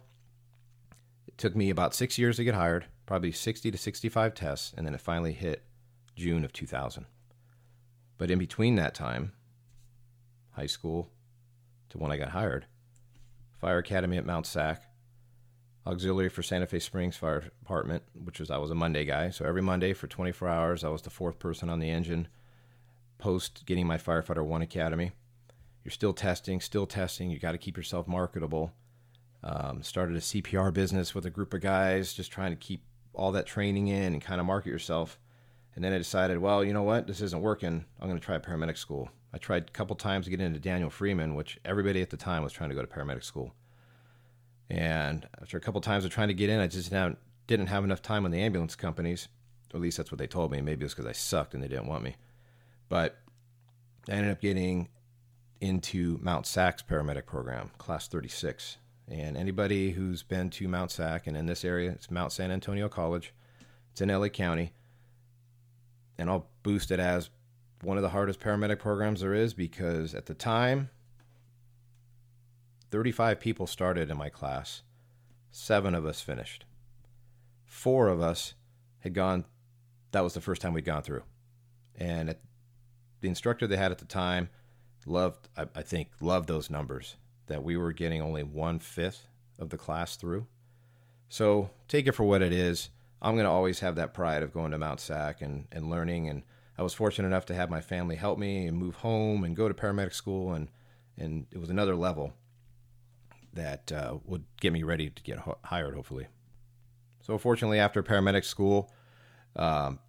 it 1.27 1.37
took 1.39 1.57
me 1.57 1.71
about 1.71 1.95
six 1.95 2.19
years 2.19 2.37
to 2.37 2.45
get 2.45 2.55
hired, 2.55 2.87
probably 3.07 3.33
60 3.33 3.71
to 3.71 3.79
65 3.79 4.35
tests, 4.35 4.73
and 4.77 4.87
then 4.87 4.95
it 4.95 5.01
finally 5.01 5.33
hit 5.33 5.63
June 6.15 6.45
of 6.45 6.53
2000. 6.53 7.07
But 8.19 8.31
in 8.31 8.39
between 8.39 8.77
that 8.77 8.95
time, 8.95 9.33
high 10.53 10.67
school 10.67 11.11
to 11.91 11.99
when 11.99 12.13
I 12.13 12.17
got 12.17 12.31
hired, 12.31 12.67
Fire 13.59 13.79
Academy 13.79 14.17
at 14.17 14.27
Mount 14.27 14.47
Sac, 14.47 14.83
auxiliary 15.87 16.29
for 16.29 16.43
Santa 16.43 16.67
Fe 16.67 16.79
Springs 16.79 17.17
Fire 17.17 17.41
Department, 17.41 18.05
which 18.15 18.39
was 18.39 18.51
I 18.51 18.59
was 18.59 18.71
a 18.71 18.75
Monday 18.77 19.05
guy. 19.05 19.31
So 19.31 19.45
every 19.45 19.63
Monday 19.63 19.93
for 19.93 20.07
24 20.07 20.49
hours, 20.49 20.85
I 20.85 20.89
was 20.89 21.03
the 21.03 21.11
fourth 21.11 21.39
person 21.39 21.69
on 21.69 21.81
the 21.81 21.91
engine. 21.91 22.29
Post 23.19 23.65
getting 23.67 23.87
my 23.87 23.99
firefighter 23.99 24.45
one 24.45 24.63
academy, 24.63 25.13
you're 25.85 25.93
still 25.93 26.13
testing, 26.13 26.61
still 26.61 26.87
testing. 26.87 27.31
You 27.31 27.39
got 27.39 27.53
to 27.53 27.59
keep 27.59 27.77
yourself 27.77 28.07
marketable. 28.07 28.73
Um, 29.45 29.83
started 29.83 30.17
a 30.17 30.21
CPR 30.21 30.73
business 30.73 31.15
with 31.15 31.27
a 31.27 31.31
group 31.31 31.53
of 31.53 31.61
guys, 31.61 32.13
just 32.13 32.31
trying 32.31 32.53
to 32.53 32.57
keep 32.57 32.85
all 33.15 33.33
that 33.33 33.47
training 33.47 33.89
in 33.89 34.13
and 34.13 34.23
kind 34.23 34.41
of 34.41 34.47
market 34.47 34.71
yourself. 34.71 35.19
And 35.75 35.85
then 35.85 35.93
I 35.93 35.99
decided, 35.99 36.39
well, 36.39 36.63
you 36.63 36.73
know 36.73 36.83
what, 36.83 37.07
this 37.07 37.21
isn't 37.21 37.43
working. 37.43 37.85
I'm 38.01 38.09
going 38.09 38.21
to 38.21 38.25
try 38.25 38.39
paramedic 38.39 38.77
school. 38.77 39.11
I 39.33 39.39
tried 39.39 39.69
a 39.69 39.73
couple 39.73 39.97
times 39.97 40.27
to 40.27 40.31
get 40.31 40.41
into 40.41 40.61
Daniel 40.61 40.91
Freeman, 40.91 41.35
which 41.35 41.59
everybody 41.65 42.03
at 42.03 42.11
the 42.11 42.17
time 42.17 42.43
was 42.43 42.53
trying 42.53 42.69
to 42.69 42.77
go 42.77 42.83
to 42.83 42.87
paramedic 42.87 43.25
school. 43.25 43.55
And 44.69 45.27
after 45.41 45.57
a 45.57 45.61
couple 45.61 45.81
times 45.81 46.05
of 46.05 46.11
trying 46.11 46.29
to 46.29 46.35
get 46.35 46.51
in, 46.51 46.61
I 46.61 46.67
just 46.67 46.93
didn't 47.47 47.67
have 47.67 47.85
enough 47.85 48.03
time 48.03 48.25
on 48.25 48.31
the 48.31 48.41
ambulance 48.41 48.77
companies. 48.77 49.29
Or 49.73 49.79
at 49.79 49.83
least 49.83 49.97
that's 49.97 50.13
what 50.13 50.19
they 50.19 50.27
told 50.27 50.53
me. 50.53 50.61
Maybe 50.61 50.85
it's 50.85 50.95
because 50.95 51.09
I 51.09 51.13
sucked 51.13 51.55
and 51.55 51.63
they 51.63 51.69
didn't 51.69 51.87
want 51.87 52.05
me. 52.05 52.17
But 52.89 53.19
I 54.09 54.13
ended 54.13 54.33
up 54.33 54.41
getting 54.41 54.89
into 55.61 56.19
Mount 56.23 56.47
Sac's 56.47 56.83
paramedic 56.83 57.25
program, 57.25 57.71
class 57.79 58.09
36. 58.09 58.77
And 59.09 59.37
anybody 59.37 59.91
who's 59.91 60.23
been 60.23 60.51
to 60.51 60.69
Mount 60.69 60.91
Sac 60.91 61.27
and 61.27 61.37
in 61.37 61.47
this 61.47 61.65
area, 61.65 61.91
it's 61.91 62.11
Mount 62.11 62.33
San 62.33 62.51
Antonio 62.51 62.89
College. 62.89 63.35
It's 63.91 64.01
in 64.01 64.09
LA 64.09 64.29
County. 64.29 64.73
And 66.19 66.31
I'll 66.31 66.49
boost 66.63 66.91
it 66.91 67.01
as 67.01 67.31
one 67.83 67.97
of 67.97 68.03
the 68.03 68.11
hardest 68.11 68.41
paramedic 68.41 68.79
programs 68.79 69.21
there 69.21 69.35
is 69.35 69.55
because 69.55 70.15
at 70.15 70.27
the 70.27 70.35
time, 70.35 70.89
35 72.91 73.41
people 73.41 73.67
started 73.67 74.11
in 74.11 74.17
my 74.17 74.29
class. 74.29 74.83
Seven 75.51 75.95
of 75.95 76.07
us 76.07 76.21
finished. 76.21 76.65
Four 77.65 78.09
of 78.09 78.21
us 78.21 78.55
had 79.01 79.15
gone, 79.15 79.45
that 80.13 80.23
was 80.23 80.35
the 80.35 80.41
first 80.41 80.63
time 80.63 80.73
we'd 80.73 80.85
gone 80.85 81.03
through. 81.03 81.25
And 81.97 82.31
at, 82.31 82.41
the 83.21 83.29
instructor 83.29 83.67
they 83.67 83.77
had 83.77 83.93
at 83.93 83.99
the 83.99 84.05
time 84.05 84.49
loved, 85.07 85.49
I, 85.57 85.67
I 85.75 85.83
think, 85.83 86.09
loved 86.21 86.49
those 86.49 86.71
numbers 86.71 87.17
that 87.53 87.63
we 87.63 87.77
were 87.77 87.93
getting 87.93 88.21
only 88.21 88.43
one 88.43 88.79
fifth 88.79 89.29
of 89.59 89.71
the 89.71 89.79
class 89.79 90.17
through. 90.17 90.47
So 91.29 91.71
take 91.87 92.07
it 92.07 92.13
for 92.13 92.25
what 92.25 92.43
it 92.43 92.53
is. 92.53 92.89
I'm 93.21 93.35
going 93.35 93.45
to 93.45 93.51
always 93.51 93.81
have 93.81 93.95
that 93.97 94.15
pride 94.15 94.43
of 94.43 94.53
going 94.53 94.73
to 94.73 94.79
Mount 94.79 95.01
Sac 95.01 95.43
and, 95.43 95.67
and 95.71 95.89
learning. 95.89 96.29
And 96.29 96.43
I 96.77 96.83
was 96.83 96.95
fortunate 96.95 97.29
enough 97.29 97.47
to 97.47 97.55
have 97.55 97.71
my 97.71 97.81
family 97.81 98.17
help 98.17 98.39
me 98.39 98.67
and 98.67 98.77
move 98.77 98.97
home 98.97 99.45
and 99.45 99.55
go 99.55 99.69
to 99.69 99.75
paramedic 99.75 100.15
school. 100.15 100.53
And, 100.53 100.69
and 101.17 101.47
it 101.53 101.59
was 101.59 101.71
another 101.71 101.95
level 101.95 102.33
that 103.53 103.93
uh, 103.93 104.19
would 104.25 104.45
get 104.61 104.73
me 104.73 104.83
ready 104.83 105.11
to 105.11 105.23
get 105.23 105.39
hired, 105.65 105.95
hopefully. 105.95 106.27
So, 107.21 107.39
fortunately, 107.39 107.79
after 107.79 108.03
paramedic 108.03 108.45
school, 108.45 108.93
um, 109.55 110.01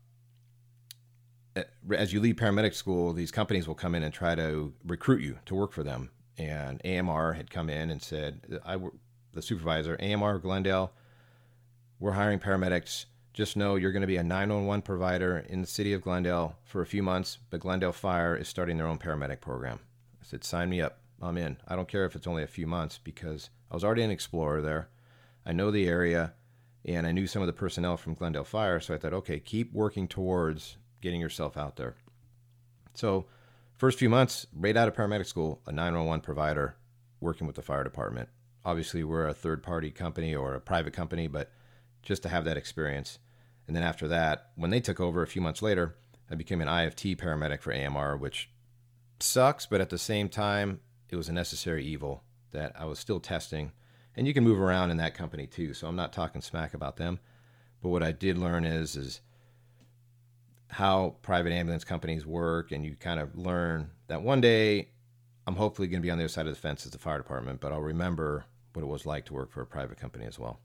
eh, 1.55 1.63
as 1.95 2.13
you 2.13 2.19
leave 2.19 2.37
paramedic 2.37 2.73
school, 2.73 3.13
these 3.13 3.31
companies 3.31 3.67
will 3.67 3.75
come 3.75 3.93
in 3.93 4.01
and 4.01 4.13
try 4.13 4.33
to 4.33 4.73
recruit 4.85 5.21
you 5.21 5.39
to 5.45 5.55
work 5.55 5.73
for 5.73 5.83
them. 5.83 6.09
And 6.37 6.81
AMR 6.83 7.33
had 7.33 7.49
come 7.49 7.69
in 7.69 7.89
and 7.89 8.01
said, 8.01 8.59
"I, 8.65 8.77
the 9.33 9.41
supervisor, 9.41 9.97
AMR 9.99 10.39
Glendale, 10.39 10.91
we're 11.99 12.13
hiring 12.13 12.39
paramedics. 12.39 13.05
Just 13.33 13.57
know 13.57 13.75
you're 13.75 13.91
going 13.91 14.01
to 14.01 14.07
be 14.07 14.17
a 14.17 14.23
911 14.23 14.81
provider 14.81 15.37
in 15.47 15.61
the 15.61 15.67
city 15.67 15.93
of 15.93 16.01
Glendale 16.01 16.55
for 16.63 16.81
a 16.81 16.85
few 16.85 17.03
months, 17.03 17.39
but 17.49 17.59
Glendale 17.59 17.91
Fire 17.91 18.35
is 18.35 18.47
starting 18.47 18.77
their 18.77 18.87
own 18.87 18.97
paramedic 18.97 19.41
program." 19.41 19.79
I 20.21 20.25
said, 20.25 20.43
"Sign 20.43 20.69
me 20.69 20.81
up." 20.81 20.99
I'm 21.21 21.37
in. 21.37 21.57
I 21.67 21.75
don't 21.75 21.87
care 21.87 22.05
if 22.05 22.15
it's 22.15 22.27
only 22.27 22.43
a 22.43 22.47
few 22.47 22.67
months 22.67 22.99
because 23.01 23.49
I 23.71 23.75
was 23.75 23.83
already 23.83 24.03
an 24.03 24.11
explorer 24.11 24.61
there. 24.61 24.89
I 25.45 25.53
know 25.53 25.71
the 25.71 25.87
area 25.87 26.33
and 26.85 27.07
I 27.07 27.11
knew 27.11 27.27
some 27.27 27.41
of 27.41 27.47
the 27.47 27.53
personnel 27.53 27.97
from 27.97 28.13
Glendale 28.13 28.43
Fire. 28.43 28.79
So 28.79 28.93
I 28.93 28.97
thought, 28.97 29.13
okay, 29.13 29.39
keep 29.39 29.73
working 29.73 30.07
towards 30.07 30.77
getting 31.01 31.21
yourself 31.21 31.57
out 31.57 31.77
there. 31.77 31.95
So, 32.93 33.25
first 33.77 33.99
few 33.99 34.09
months, 34.09 34.47
right 34.55 34.75
out 34.77 34.87
of 34.87 34.95
paramedic 34.95 35.25
school, 35.25 35.61
a 35.65 35.71
911 35.71 36.21
provider 36.21 36.75
working 37.19 37.47
with 37.47 37.55
the 37.55 37.61
fire 37.61 37.83
department. 37.83 38.29
Obviously, 38.65 39.03
we're 39.03 39.27
a 39.27 39.33
third 39.33 39.63
party 39.63 39.91
company 39.91 40.35
or 40.35 40.53
a 40.53 40.61
private 40.61 40.93
company, 40.93 41.27
but 41.27 41.51
just 42.01 42.23
to 42.23 42.29
have 42.29 42.45
that 42.45 42.57
experience. 42.57 43.19
And 43.67 43.75
then 43.75 43.83
after 43.83 44.07
that, 44.09 44.51
when 44.55 44.69
they 44.69 44.79
took 44.79 44.99
over 44.99 45.21
a 45.21 45.27
few 45.27 45.41
months 45.41 45.61
later, 45.61 45.95
I 46.29 46.35
became 46.35 46.61
an 46.61 46.67
IFT 46.67 47.17
paramedic 47.17 47.61
for 47.61 47.73
AMR, 47.73 48.17
which 48.17 48.49
sucks, 49.19 49.65
but 49.65 49.81
at 49.81 49.89
the 49.89 49.97
same 49.97 50.29
time, 50.29 50.79
it 51.09 51.15
was 51.15 51.29
a 51.29 51.33
necessary 51.33 51.85
evil 51.85 52.23
that 52.51 52.73
I 52.77 52.85
was 52.85 52.99
still 52.99 53.19
testing. 53.19 53.71
And 54.15 54.27
you 54.27 54.33
can 54.33 54.43
move 54.43 54.59
around 54.59 54.91
in 54.91 54.97
that 54.97 55.15
company 55.15 55.47
too, 55.47 55.73
so 55.73 55.87
I'm 55.87 55.95
not 55.95 56.13
talking 56.13 56.41
smack 56.41 56.73
about 56.73 56.97
them. 56.97 57.19
But 57.81 57.89
what 57.89 58.03
I 58.03 58.11
did 58.11 58.37
learn 58.37 58.65
is 58.65 58.95
is 58.95 59.21
how 60.73 61.15
private 61.21 61.53
ambulance 61.53 61.83
companies 61.83 62.25
work, 62.25 62.71
and 62.71 62.83
you 62.83 62.95
kind 62.95 63.19
of 63.19 63.35
learn 63.37 63.91
that 64.07 64.21
one 64.21 64.41
day 64.41 64.89
I'm 65.45 65.55
hopefully 65.55 65.87
going 65.87 66.01
to 66.01 66.05
be 66.05 66.09
on 66.09 66.17
the 66.17 66.23
other 66.23 66.29
side 66.29 66.47
of 66.47 66.53
the 66.53 66.59
fence 66.59 66.85
as 66.85 66.91
the 66.91 66.97
fire 66.97 67.17
department, 67.17 67.59
but 67.59 67.71
I'll 67.71 67.81
remember 67.81 68.45
what 68.73 68.81
it 68.81 68.87
was 68.87 69.05
like 69.05 69.25
to 69.25 69.33
work 69.33 69.51
for 69.51 69.61
a 69.61 69.65
private 69.65 69.99
company 69.99 70.25
as 70.25 70.39
well. 70.39 70.59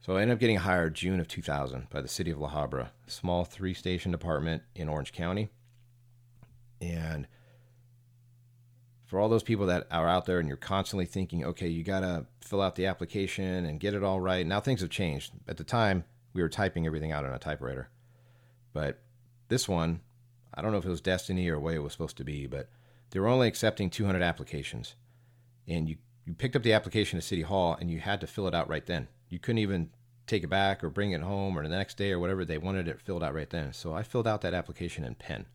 So 0.00 0.16
I 0.16 0.22
ended 0.22 0.34
up 0.34 0.40
getting 0.40 0.58
hired 0.58 0.94
June 0.94 1.18
of 1.18 1.26
2000 1.26 1.88
by 1.90 2.00
the 2.00 2.08
city 2.08 2.30
of 2.30 2.38
La 2.38 2.50
Habra, 2.50 2.90
a 3.06 3.10
small 3.10 3.44
three 3.44 3.74
station 3.74 4.12
department 4.12 4.62
in 4.74 4.88
Orange 4.88 5.12
County. 5.12 5.48
And 6.80 7.26
for 9.04 9.18
all 9.18 9.28
those 9.28 9.42
people 9.42 9.66
that 9.66 9.86
are 9.90 10.08
out 10.08 10.26
there 10.26 10.38
and 10.38 10.46
you're 10.46 10.56
constantly 10.56 11.06
thinking, 11.06 11.44
okay, 11.44 11.68
you 11.68 11.82
got 11.82 12.00
to 12.00 12.26
fill 12.40 12.60
out 12.60 12.76
the 12.76 12.86
application 12.86 13.64
and 13.64 13.80
get 13.80 13.94
it 13.94 14.04
all 14.04 14.20
right. 14.20 14.46
Now 14.46 14.60
things 14.60 14.80
have 14.82 14.90
changed. 14.90 15.32
At 15.48 15.56
the 15.56 15.64
time, 15.64 16.04
we 16.34 16.42
were 16.42 16.48
typing 16.48 16.86
everything 16.86 17.10
out 17.10 17.24
on 17.24 17.32
a 17.32 17.38
typewriter. 17.38 17.88
But 18.76 18.98
this 19.48 19.66
one, 19.66 20.02
I 20.52 20.60
don't 20.60 20.70
know 20.70 20.76
if 20.76 20.84
it 20.84 20.90
was 20.90 21.00
destiny 21.00 21.48
or 21.48 21.58
way 21.58 21.76
it 21.76 21.82
was 21.82 21.92
supposed 21.92 22.18
to 22.18 22.24
be, 22.24 22.46
but 22.46 22.68
they 23.08 23.18
were 23.18 23.26
only 23.26 23.48
accepting 23.48 23.88
200 23.88 24.20
applications. 24.20 24.96
And 25.66 25.88
you, 25.88 25.96
you 26.26 26.34
picked 26.34 26.56
up 26.56 26.62
the 26.62 26.74
application 26.74 27.16
at 27.16 27.24
City 27.24 27.40
Hall 27.40 27.74
and 27.80 27.90
you 27.90 28.00
had 28.00 28.20
to 28.20 28.26
fill 28.26 28.46
it 28.48 28.54
out 28.54 28.68
right 28.68 28.84
then. 28.84 29.08
You 29.30 29.38
couldn't 29.38 29.60
even 29.60 29.88
take 30.26 30.44
it 30.44 30.50
back 30.50 30.84
or 30.84 30.90
bring 30.90 31.12
it 31.12 31.22
home 31.22 31.58
or 31.58 31.62
the 31.62 31.74
next 31.74 31.96
day 31.96 32.12
or 32.12 32.18
whatever. 32.18 32.44
They 32.44 32.58
wanted 32.58 32.86
it 32.86 33.00
filled 33.00 33.24
out 33.24 33.32
right 33.32 33.48
then. 33.48 33.72
So 33.72 33.94
I 33.94 34.02
filled 34.02 34.28
out 34.28 34.42
that 34.42 34.52
application 34.52 35.02
in 35.02 35.14
pen. 35.14 35.46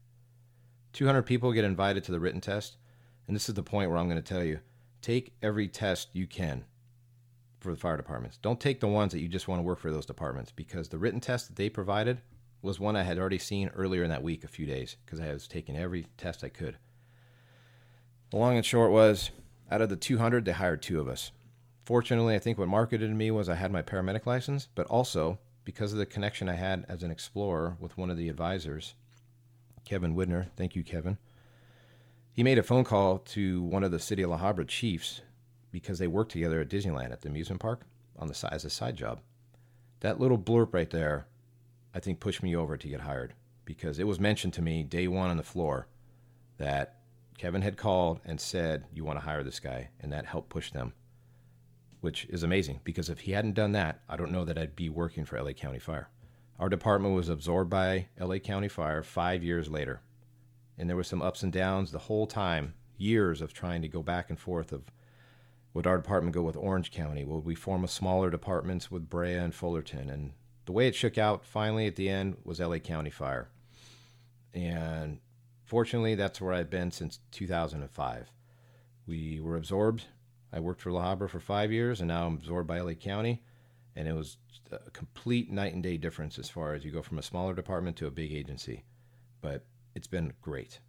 200 0.93 1.21
people 1.21 1.51
get 1.51 1.63
invited 1.63 2.03
to 2.05 2.11
the 2.11 2.19
written 2.19 2.41
test. 2.41 2.77
And 3.27 3.35
this 3.35 3.49
is 3.49 3.53
the 3.53 3.61
point 3.61 3.91
where 3.91 3.99
I'm 3.99 4.09
going 4.09 4.19
to 4.19 4.33
tell 4.33 4.43
you 4.43 4.61
take 5.03 5.35
every 5.43 5.67
test 5.67 6.09
you 6.13 6.25
can 6.25 6.65
for 7.59 7.69
the 7.69 7.77
fire 7.77 7.97
departments. 7.97 8.39
Don't 8.41 8.59
take 8.59 8.79
the 8.79 8.87
ones 8.87 9.11
that 9.11 9.19
you 9.19 9.27
just 9.27 9.47
want 9.47 9.59
to 9.59 9.63
work 9.63 9.77
for 9.77 9.91
those 9.91 10.07
departments 10.07 10.51
because 10.51 10.89
the 10.89 10.97
written 10.97 11.19
test 11.19 11.47
that 11.47 11.55
they 11.55 11.69
provided 11.69 12.19
was 12.61 12.79
one 12.79 12.95
I 12.95 13.03
had 13.03 13.17
already 13.17 13.37
seen 13.37 13.69
earlier 13.69 14.03
in 14.03 14.09
that 14.09 14.23
week, 14.23 14.43
a 14.43 14.47
few 14.47 14.65
days, 14.65 14.95
because 15.05 15.19
I 15.19 15.31
was 15.33 15.47
taking 15.47 15.77
every 15.77 16.07
test 16.17 16.43
I 16.43 16.49
could. 16.49 16.77
The 18.29 18.37
long 18.37 18.55
and 18.55 18.65
short 18.65 18.91
was 18.91 19.31
out 19.69 19.81
of 19.81 19.89
the 19.89 19.95
200, 19.95 20.45
they 20.45 20.51
hired 20.51 20.81
two 20.81 20.99
of 20.99 21.07
us. 21.07 21.31
Fortunately, 21.85 22.35
I 22.35 22.39
think 22.39 22.57
what 22.57 22.67
marketed 22.67 23.13
me 23.15 23.31
was 23.31 23.49
I 23.49 23.55
had 23.55 23.71
my 23.71 23.81
paramedic 23.81 24.25
license, 24.25 24.67
but 24.75 24.85
also 24.87 25.39
because 25.63 25.93
of 25.93 25.99
the 25.99 26.05
connection 26.05 26.49
I 26.49 26.55
had 26.55 26.85
as 26.87 27.03
an 27.03 27.11
explorer 27.11 27.77
with 27.79 27.97
one 27.97 28.09
of 28.09 28.17
the 28.17 28.29
advisors, 28.29 28.95
Kevin 29.85 30.15
Widner. 30.15 30.47
Thank 30.55 30.75
you, 30.75 30.83
Kevin. 30.83 31.17
He 32.31 32.43
made 32.43 32.57
a 32.57 32.63
phone 32.63 32.83
call 32.83 33.19
to 33.19 33.61
one 33.63 33.83
of 33.83 33.91
the 33.91 33.99
City 33.99 34.21
of 34.21 34.29
La 34.29 34.39
Habra 34.39 34.67
chiefs 34.67 35.21
because 35.71 35.99
they 35.99 36.07
worked 36.07 36.31
together 36.31 36.61
at 36.61 36.69
Disneyland 36.69 37.11
at 37.11 37.21
the 37.21 37.29
amusement 37.29 37.61
park 37.61 37.81
on 38.17 38.27
the 38.27 38.33
side 38.33 38.53
as 38.53 38.65
a 38.65 38.69
side 38.69 38.95
job. 38.95 39.19
That 40.01 40.19
little 40.19 40.37
blurb 40.37 40.73
right 40.73 40.89
there, 40.89 41.27
I 41.93 41.99
think, 41.99 42.19
pushed 42.19 42.43
me 42.43 42.55
over 42.55 42.77
to 42.77 42.87
get 42.87 43.01
hired 43.01 43.33
because 43.65 43.99
it 43.99 44.07
was 44.07 44.19
mentioned 44.19 44.53
to 44.53 44.61
me 44.61 44.83
day 44.83 45.07
one 45.07 45.29
on 45.29 45.37
the 45.37 45.43
floor 45.43 45.87
that 46.57 46.99
Kevin 47.37 47.61
had 47.61 47.77
called 47.77 48.19
and 48.25 48.39
said, 48.39 48.85
You 48.93 49.03
want 49.03 49.19
to 49.19 49.25
hire 49.25 49.43
this 49.43 49.59
guy. 49.59 49.89
And 49.99 50.11
that 50.13 50.25
helped 50.25 50.49
push 50.49 50.71
them, 50.71 50.93
which 51.99 52.25
is 52.25 52.43
amazing 52.43 52.81
because 52.83 53.09
if 53.09 53.21
he 53.21 53.31
hadn't 53.31 53.55
done 53.55 53.71
that, 53.73 54.01
I 54.07 54.15
don't 54.15 54.31
know 54.31 54.45
that 54.45 54.57
I'd 54.57 54.75
be 54.75 54.89
working 54.89 55.25
for 55.25 55.41
LA 55.41 55.51
County 55.53 55.79
Fire. 55.79 56.09
Our 56.59 56.69
department 56.69 57.15
was 57.15 57.29
absorbed 57.29 57.69
by 57.69 58.07
LA 58.19 58.37
County 58.37 58.67
Fire 58.67 59.01
five 59.01 59.43
years 59.43 59.69
later. 59.69 60.01
And 60.77 60.89
there 60.89 60.97
was 60.97 61.07
some 61.07 61.21
ups 61.21 61.43
and 61.43 61.51
downs 61.51 61.91
the 61.91 61.99
whole 61.99 62.27
time, 62.27 62.75
years 62.97 63.41
of 63.41 63.53
trying 63.53 63.81
to 63.81 63.87
go 63.87 64.03
back 64.03 64.29
and 64.29 64.39
forth 64.39 64.71
of 64.71 64.83
would 65.73 65.87
our 65.87 65.97
department 65.97 66.35
go 66.35 66.43
with 66.43 66.57
Orange 66.57 66.91
County? 66.91 67.23
Would 67.23 67.45
we 67.45 67.55
form 67.55 67.83
a 67.83 67.87
smaller 67.87 68.29
departments 68.29 68.91
with 68.91 69.09
Brea 69.09 69.35
and 69.35 69.55
Fullerton? 69.55 70.09
And 70.09 70.33
the 70.71 70.77
way 70.77 70.87
it 70.87 70.95
shook 70.95 71.17
out 71.17 71.43
finally 71.43 71.85
at 71.85 71.97
the 71.97 72.07
end 72.07 72.37
was 72.45 72.61
LA 72.61 72.77
County 72.77 73.09
Fire. 73.09 73.49
And 74.53 75.19
fortunately, 75.65 76.15
that's 76.15 76.39
where 76.39 76.53
I've 76.53 76.69
been 76.69 76.91
since 76.91 77.19
2005. 77.31 78.31
We 79.05 79.41
were 79.41 79.57
absorbed. 79.57 80.05
I 80.53 80.61
worked 80.61 80.79
for 80.79 80.93
La 80.93 81.13
Habra 81.13 81.29
for 81.29 81.41
five 81.41 81.73
years, 81.73 81.99
and 81.99 82.07
now 82.07 82.25
I'm 82.25 82.35
absorbed 82.35 82.69
by 82.69 82.79
LA 82.79 82.93
County. 82.93 83.43
And 83.97 84.07
it 84.07 84.13
was 84.13 84.37
a 84.71 84.89
complete 84.91 85.51
night 85.51 85.73
and 85.73 85.83
day 85.83 85.97
difference 85.97 86.39
as 86.39 86.49
far 86.49 86.73
as 86.73 86.85
you 86.85 86.91
go 86.91 87.01
from 87.01 87.19
a 87.19 87.23
smaller 87.23 87.53
department 87.53 87.97
to 87.97 88.07
a 88.07 88.11
big 88.11 88.31
agency. 88.31 88.85
But 89.41 89.65
it's 89.93 90.07
been 90.07 90.31
great. 90.41 90.79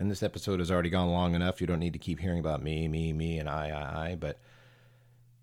And 0.00 0.10
this 0.10 0.24
episode 0.24 0.58
has 0.58 0.72
already 0.72 0.90
gone 0.90 1.12
long 1.12 1.36
enough. 1.36 1.60
You 1.60 1.68
don't 1.68 1.78
need 1.78 1.92
to 1.92 2.00
keep 2.00 2.18
hearing 2.18 2.40
about 2.40 2.64
me, 2.64 2.88
me, 2.88 3.12
me, 3.12 3.38
and 3.38 3.48
I, 3.48 3.68
I, 3.68 4.08
I. 4.10 4.14
But 4.16 4.40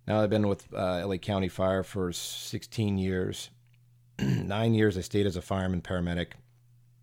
now 0.06 0.20
I've 0.20 0.30
been 0.30 0.50
with 0.50 0.74
uh, 0.74 1.08
LA 1.08 1.16
County 1.16 1.48
Fire 1.48 1.84
for 1.84 2.12
16 2.12 2.98
years. 2.98 3.50
Nine 4.46 4.76
years 4.76 4.98
I 4.98 5.02
stayed 5.02 5.26
as 5.26 5.36
a 5.36 5.42
fireman 5.42 5.82
paramedic. 5.82 6.34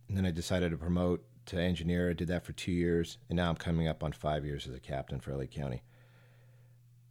And 0.08 0.16
then 0.16 0.24
I 0.24 0.30
decided 0.30 0.70
to 0.70 0.76
promote 0.76 1.24
to 1.46 1.60
engineer. 1.60 2.10
I 2.10 2.12
did 2.12 2.28
that 2.28 2.44
for 2.44 2.52
two 2.52 2.72
years. 2.72 3.18
And 3.28 3.36
now 3.36 3.48
I'm 3.48 3.56
coming 3.56 3.88
up 3.88 4.04
on 4.04 4.12
five 4.12 4.44
years 4.44 4.66
as 4.66 4.74
a 4.74 4.80
captain 4.80 5.18
for 5.18 5.34
LA 5.34 5.44
County, 5.44 5.82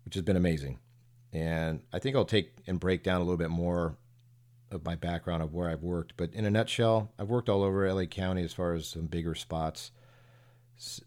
which 0.05 0.13
has 0.13 0.23
been 0.23 0.37
amazing. 0.37 0.79
And 1.33 1.81
I 1.91 1.99
think 1.99 2.15
I'll 2.15 2.25
take 2.25 2.53
and 2.67 2.79
break 2.79 3.03
down 3.03 3.17
a 3.17 3.23
little 3.23 3.37
bit 3.37 3.49
more 3.49 3.97
of 4.71 4.85
my 4.85 4.95
background 4.95 5.43
of 5.43 5.53
where 5.53 5.69
I've 5.69 5.83
worked. 5.83 6.13
But 6.15 6.33
in 6.33 6.45
a 6.45 6.51
nutshell, 6.51 7.11
I've 7.19 7.29
worked 7.29 7.49
all 7.49 7.63
over 7.63 7.91
LA 7.91 8.05
County 8.05 8.43
as 8.43 8.53
far 8.53 8.73
as 8.73 8.87
some 8.87 9.07
bigger 9.07 9.35
spots 9.35 9.91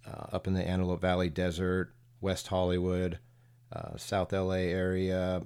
uh, 0.06 0.26
up 0.32 0.46
in 0.46 0.54
the 0.54 0.66
Antelope 0.66 1.00
Valley 1.00 1.30
Desert, 1.30 1.94
West 2.20 2.48
Hollywood, 2.48 3.18
uh, 3.72 3.96
South 3.96 4.32
LA 4.32 4.54
area, 4.54 5.42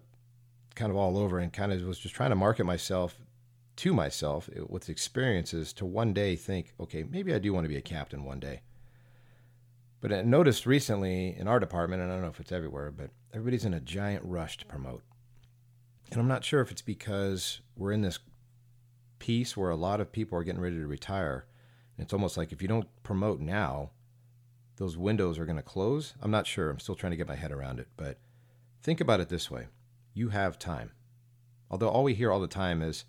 kind 0.74 0.90
of 0.90 0.96
all 0.96 1.16
over, 1.16 1.38
and 1.38 1.52
kind 1.52 1.72
of 1.72 1.82
was 1.82 1.98
just 1.98 2.14
trying 2.14 2.30
to 2.30 2.36
market 2.36 2.64
myself 2.64 3.16
to 3.76 3.92
myself 3.92 4.48
with 4.68 4.88
experiences 4.88 5.72
to 5.74 5.84
one 5.84 6.12
day 6.12 6.36
think, 6.36 6.72
okay, 6.78 7.02
maybe 7.02 7.34
I 7.34 7.38
do 7.38 7.52
want 7.52 7.64
to 7.64 7.68
be 7.68 7.76
a 7.76 7.82
captain 7.82 8.24
one 8.24 8.40
day. 8.40 8.62
But 10.00 10.12
I 10.12 10.22
noticed 10.22 10.66
recently 10.66 11.34
in 11.36 11.48
our 11.48 11.58
department, 11.58 12.02
and 12.02 12.10
I 12.10 12.14
don't 12.14 12.22
know 12.22 12.28
if 12.28 12.40
it's 12.40 12.52
everywhere, 12.52 12.90
but 12.90 13.10
everybody's 13.32 13.64
in 13.64 13.74
a 13.74 13.80
giant 13.80 14.22
rush 14.24 14.58
to 14.58 14.66
promote. 14.66 15.02
And 16.10 16.20
I'm 16.20 16.28
not 16.28 16.44
sure 16.44 16.60
if 16.60 16.70
it's 16.70 16.82
because 16.82 17.60
we're 17.76 17.92
in 17.92 18.02
this 18.02 18.18
piece 19.18 19.56
where 19.56 19.70
a 19.70 19.76
lot 19.76 20.00
of 20.00 20.12
people 20.12 20.38
are 20.38 20.44
getting 20.44 20.60
ready 20.60 20.76
to 20.76 20.86
retire. 20.86 21.46
And 21.96 22.04
it's 22.04 22.12
almost 22.12 22.36
like 22.36 22.52
if 22.52 22.60
you 22.60 22.68
don't 22.68 22.88
promote 23.02 23.40
now, 23.40 23.90
those 24.76 24.96
windows 24.96 25.38
are 25.38 25.46
going 25.46 25.56
to 25.56 25.62
close. 25.62 26.14
I'm 26.20 26.30
not 26.30 26.46
sure. 26.46 26.68
I'm 26.68 26.80
still 26.80 26.94
trying 26.94 27.12
to 27.12 27.16
get 27.16 27.28
my 27.28 27.36
head 27.36 27.52
around 27.52 27.78
it. 27.78 27.88
But 27.96 28.18
think 28.82 29.00
about 29.00 29.20
it 29.20 29.28
this 29.28 29.50
way 29.50 29.68
you 30.12 30.28
have 30.28 30.58
time. 30.58 30.92
Although 31.70 31.88
all 31.88 32.04
we 32.04 32.14
hear 32.14 32.30
all 32.30 32.40
the 32.40 32.46
time 32.46 32.82
is, 32.82 33.04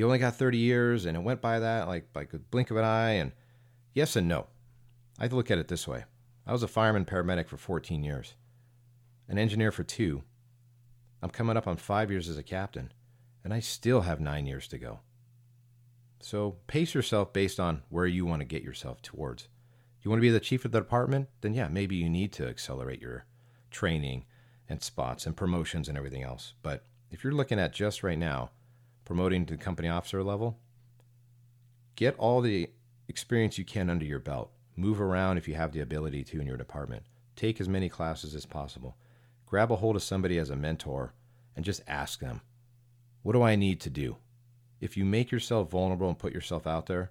you 0.00 0.06
only 0.06 0.18
got 0.18 0.34
30 0.34 0.56
years 0.56 1.04
and 1.04 1.14
it 1.14 1.22
went 1.22 1.42
by 1.42 1.58
that 1.58 1.86
like 1.86 2.08
like 2.14 2.32
a 2.32 2.38
blink 2.38 2.70
of 2.70 2.78
an 2.78 2.84
eye. 2.84 3.12
And 3.12 3.32
yes 3.92 4.16
and 4.16 4.26
no. 4.26 4.46
I 5.18 5.26
look 5.26 5.50
at 5.50 5.58
it 5.58 5.68
this 5.68 5.86
way 5.86 6.04
I 6.46 6.52
was 6.52 6.62
a 6.62 6.68
fireman 6.68 7.04
paramedic 7.04 7.48
for 7.48 7.58
14 7.58 8.02
years, 8.02 8.34
an 9.28 9.38
engineer 9.38 9.70
for 9.70 9.84
two. 9.84 10.22
I'm 11.22 11.28
coming 11.28 11.58
up 11.58 11.66
on 11.66 11.76
five 11.76 12.10
years 12.10 12.30
as 12.30 12.38
a 12.38 12.42
captain, 12.42 12.92
and 13.44 13.52
I 13.52 13.60
still 13.60 14.00
have 14.00 14.20
nine 14.20 14.46
years 14.46 14.66
to 14.68 14.78
go. 14.78 15.00
So 16.18 16.56
pace 16.66 16.94
yourself 16.94 17.34
based 17.34 17.60
on 17.60 17.82
where 17.90 18.06
you 18.06 18.24
want 18.24 18.40
to 18.40 18.46
get 18.46 18.62
yourself 18.62 19.02
towards 19.02 19.48
you 20.02 20.10
want 20.10 20.18
to 20.18 20.26
be 20.26 20.30
the 20.30 20.40
chief 20.40 20.64
of 20.64 20.72
the 20.72 20.80
department? 20.80 21.28
Then 21.42 21.52
yeah, 21.52 21.68
maybe 21.68 21.96
you 21.96 22.08
need 22.08 22.32
to 22.32 22.48
accelerate 22.48 23.02
your 23.02 23.26
training 23.70 24.24
and 24.66 24.82
spots 24.82 25.26
and 25.26 25.36
promotions 25.36 25.88
and 25.88 25.98
everything 25.98 26.22
else. 26.22 26.54
But 26.62 26.84
if 27.10 27.22
you're 27.22 27.34
looking 27.34 27.58
at 27.58 27.74
just 27.74 28.02
right 28.02 28.18
now 28.18 28.50
promoting 29.04 29.46
to 29.46 29.56
the 29.56 29.62
company 29.62 29.88
officer 29.88 30.22
level, 30.22 30.58
get 31.96 32.16
all 32.18 32.40
the 32.40 32.70
experience 33.08 33.58
you 33.58 33.64
can 33.64 33.90
under 33.90 34.04
your 34.04 34.18
belt. 34.18 34.50
Move 34.76 35.00
around 35.00 35.36
if 35.36 35.46
you 35.46 35.54
have 35.54 35.72
the 35.72 35.80
ability 35.80 36.24
to 36.24 36.40
in 36.40 36.46
your 36.46 36.56
department. 36.56 37.02
Take 37.36 37.60
as 37.60 37.68
many 37.68 37.88
classes 37.88 38.34
as 38.34 38.46
possible. 38.46 38.96
Grab 39.46 39.72
a 39.72 39.76
hold 39.76 39.96
of 39.96 40.02
somebody 40.02 40.38
as 40.38 40.50
a 40.50 40.56
mentor 40.56 41.12
and 41.56 41.64
just 41.64 41.82
ask 41.86 42.20
them, 42.20 42.40
What 43.22 43.32
do 43.32 43.42
I 43.42 43.56
need 43.56 43.80
to 43.80 43.90
do? 43.90 44.16
If 44.80 44.96
you 44.96 45.04
make 45.04 45.30
yourself 45.30 45.70
vulnerable 45.70 46.08
and 46.08 46.18
put 46.18 46.32
yourself 46.32 46.66
out 46.66 46.86
there, 46.86 47.10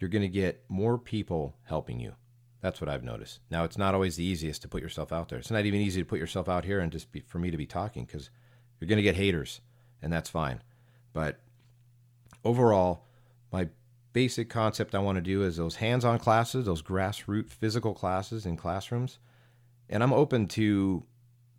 you're 0.00 0.10
going 0.10 0.22
to 0.22 0.28
get 0.28 0.64
more 0.68 0.98
people 0.98 1.56
helping 1.64 2.00
you. 2.00 2.14
That's 2.60 2.80
what 2.80 2.90
I've 2.90 3.04
noticed. 3.04 3.40
Now, 3.50 3.64
it's 3.64 3.78
not 3.78 3.94
always 3.94 4.16
the 4.16 4.24
easiest 4.24 4.62
to 4.62 4.68
put 4.68 4.82
yourself 4.82 5.12
out 5.12 5.28
there. 5.28 5.38
It's 5.38 5.50
not 5.50 5.66
even 5.66 5.80
easy 5.80 6.00
to 6.00 6.06
put 6.06 6.18
yourself 6.18 6.48
out 6.48 6.64
here 6.64 6.80
and 6.80 6.90
just 6.90 7.12
be, 7.12 7.20
for 7.20 7.38
me 7.38 7.50
to 7.50 7.56
be 7.56 7.66
talking 7.66 8.04
because 8.04 8.30
you're 8.80 8.88
going 8.88 8.96
to 8.96 9.02
get 9.02 9.14
haters, 9.14 9.60
and 10.02 10.12
that's 10.12 10.28
fine. 10.28 10.62
But 11.16 11.40
overall, 12.44 13.06
my 13.50 13.70
basic 14.12 14.50
concept 14.50 14.94
I 14.94 14.98
want 14.98 15.16
to 15.16 15.22
do 15.22 15.44
is 15.44 15.56
those 15.56 15.76
hands 15.76 16.04
on 16.04 16.18
classes, 16.18 16.66
those 16.66 16.82
grassroots 16.82 17.52
physical 17.52 17.94
classes 17.94 18.44
in 18.44 18.58
classrooms. 18.58 19.18
And 19.88 20.02
I'm 20.02 20.12
open 20.12 20.46
to 20.48 21.04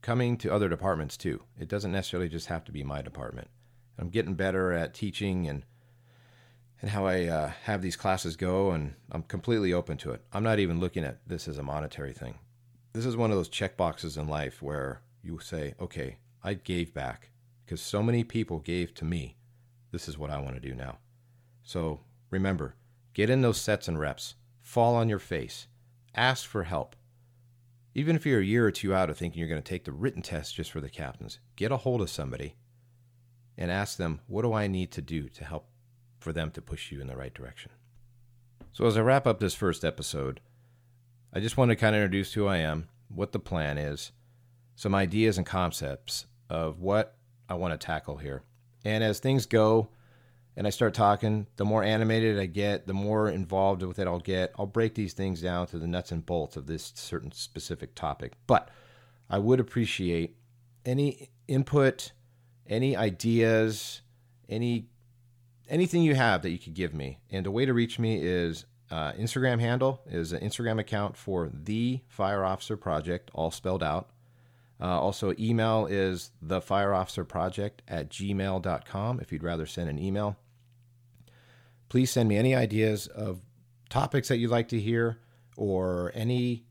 coming 0.03 0.37
to 0.37 0.53
other 0.53 0.69
departments 0.69 1.17
too. 1.17 1.41
It 1.59 1.69
doesn't 1.69 1.91
necessarily 1.91 2.29
just 2.29 2.45
have 2.49 2.65
to 2.65 2.71
be 2.71 2.83
my 2.83 3.01
department. 3.01 3.47
I'm 3.97 4.09
getting 4.09 4.35
better 4.35 4.73
at 4.73 4.93
teaching 4.93 5.47
and 5.47 5.63
and 6.79 6.91
how 6.91 7.07
I 7.07 7.25
uh, 7.25 7.51
have 7.63 7.81
these 7.81 7.95
classes 7.95 8.35
go, 8.35 8.69
and 8.69 8.93
I'm 9.11 9.23
completely 9.23 9.73
open 9.73 9.97
to 9.97 10.11
it. 10.11 10.21
I'm 10.31 10.43
not 10.43 10.59
even 10.59 10.79
looking 10.79 11.03
at 11.03 11.27
this 11.27 11.47
as 11.47 11.57
a 11.57 11.63
monetary 11.63 12.13
thing. 12.13 12.37
This 12.93 13.07
is 13.07 13.17
one 13.17 13.31
of 13.31 13.37
those 13.37 13.49
check 13.49 13.75
boxes 13.75 14.17
in 14.17 14.27
life 14.27 14.61
where 14.61 15.01
you 15.23 15.39
say, 15.39 15.73
okay, 15.81 16.17
I 16.43 16.53
gave 16.53 16.93
back 16.93 17.31
because 17.65 17.81
so 17.81 18.03
many 18.03 18.23
people 18.23 18.59
gave 18.59 18.93
to 18.93 19.05
me. 19.05 19.36
This 19.91 20.07
is 20.07 20.17
what 20.17 20.29
I 20.29 20.39
want 20.39 20.55
to 20.55 20.61
do 20.61 20.73
now. 20.73 20.99
So 21.63 22.01
Remember, 22.29 22.75
get 23.13 23.29
in 23.29 23.41
those 23.41 23.59
sets 23.59 23.87
and 23.87 23.99
reps, 23.99 24.35
fall 24.61 24.95
on 24.95 25.09
your 25.09 25.19
face, 25.19 25.67
ask 26.13 26.45
for 26.45 26.63
help. 26.63 26.95
Even 27.95 28.15
if 28.15 28.25
you're 28.25 28.41
a 28.41 28.45
year 28.45 28.65
or 28.65 28.71
two 28.71 28.93
out 28.93 29.09
of 29.09 29.17
thinking 29.17 29.39
you're 29.39 29.49
going 29.49 29.61
to 29.61 29.67
take 29.67 29.85
the 29.85 29.91
written 29.91 30.21
test 30.21 30.55
just 30.55 30.71
for 30.71 30.81
the 30.81 30.89
captains, 30.89 31.39
get 31.55 31.71
a 31.71 31.77
hold 31.77 32.01
of 32.01 32.09
somebody 32.09 32.55
and 33.57 33.71
ask 33.71 33.97
them, 33.97 34.19
what 34.27 34.43
do 34.43 34.53
I 34.53 34.67
need 34.67 34.91
to 34.91 35.01
do 35.01 35.29
to 35.29 35.45
help 35.45 35.69
for 36.19 36.33
them 36.33 36.51
to 36.51 36.61
push 36.61 36.91
you 36.91 37.01
in 37.01 37.07
the 37.07 37.15
right 37.15 37.33
direction? 37.33 37.71
So, 38.71 38.85
as 38.85 38.97
I 38.97 39.01
wrap 39.01 39.25
up 39.25 39.39
this 39.39 39.55
first 39.55 39.83
episode, 39.83 40.41
I 41.33 41.39
just 41.39 41.57
want 41.57 41.69
to 41.69 41.75
kind 41.75 41.95
of 41.95 42.01
introduce 42.01 42.33
who 42.33 42.45
I 42.45 42.57
am, 42.57 42.89
what 43.07 43.31
the 43.31 43.39
plan 43.39 43.79
is, 43.79 44.11
some 44.75 44.93
ideas 44.93 45.37
and 45.37 45.47
concepts 45.47 46.27
of 46.49 46.79
what 46.79 47.15
I 47.49 47.55
want 47.55 47.73
to 47.73 47.83
tackle 47.83 48.17
here. 48.17 48.43
And 48.87 49.03
as 49.03 49.19
things 49.19 49.45
go 49.45 49.89
and 50.55 50.65
I 50.65 50.69
start 50.69 50.93
talking, 50.93 51.45
the 51.57 51.65
more 51.65 51.83
animated 51.83 52.39
I 52.39 52.45
get, 52.45 52.87
the 52.87 52.93
more 52.93 53.29
involved 53.29 53.83
with 53.83 53.99
it 53.99 54.07
I'll 54.07 54.21
get. 54.21 54.53
I'll 54.57 54.65
break 54.65 54.95
these 54.95 55.11
things 55.11 55.41
down 55.41 55.67
to 55.67 55.77
the 55.77 55.87
nuts 55.87 56.13
and 56.13 56.25
bolts 56.25 56.55
of 56.55 56.67
this 56.67 56.93
certain 56.95 57.33
specific 57.33 57.95
topic. 57.95 58.31
But 58.47 58.69
I 59.29 59.39
would 59.39 59.59
appreciate 59.59 60.37
any 60.85 61.27
input, 61.49 62.13
any 62.65 62.95
ideas, 62.95 64.03
any 64.47 64.87
anything 65.67 66.01
you 66.01 66.15
have 66.15 66.41
that 66.43 66.51
you 66.51 66.57
could 66.57 66.73
give 66.73 66.93
me. 66.93 67.19
And 67.29 67.45
the 67.45 67.51
way 67.51 67.65
to 67.65 67.73
reach 67.73 67.99
me 67.99 68.21
is 68.21 68.63
uh, 68.89 69.11
Instagram 69.11 69.59
handle 69.59 69.99
is 70.05 70.31
an 70.31 70.39
Instagram 70.39 70.79
account 70.79 71.17
for 71.17 71.51
the 71.53 71.99
Fire 72.07 72.45
Officer 72.45 72.77
Project, 72.77 73.31
all 73.33 73.51
spelled 73.51 73.83
out. 73.83 74.11
Uh, 74.79 74.99
also, 74.99 75.33
email 75.39 75.87
is 75.89 76.31
the 76.41 76.61
Fire 76.61 76.93
Officer 76.93 77.23
Project 77.25 77.81
at 77.87 78.09
gmail.com 78.09 79.19
if 79.19 79.31
you'd 79.31 79.43
rather 79.43 79.65
send 79.65 79.89
an 79.89 79.97
email. 79.97 80.37
Please 81.89 82.11
send 82.11 82.29
me 82.29 82.37
any 82.37 82.53
ideas 82.53 83.07
of 83.07 83.41
topics 83.89 84.27
that 84.27 84.37
you'd 84.37 84.51
like 84.51 84.67
to 84.69 84.79
hear 84.79 85.17
or 85.55 86.11
any. 86.13 86.65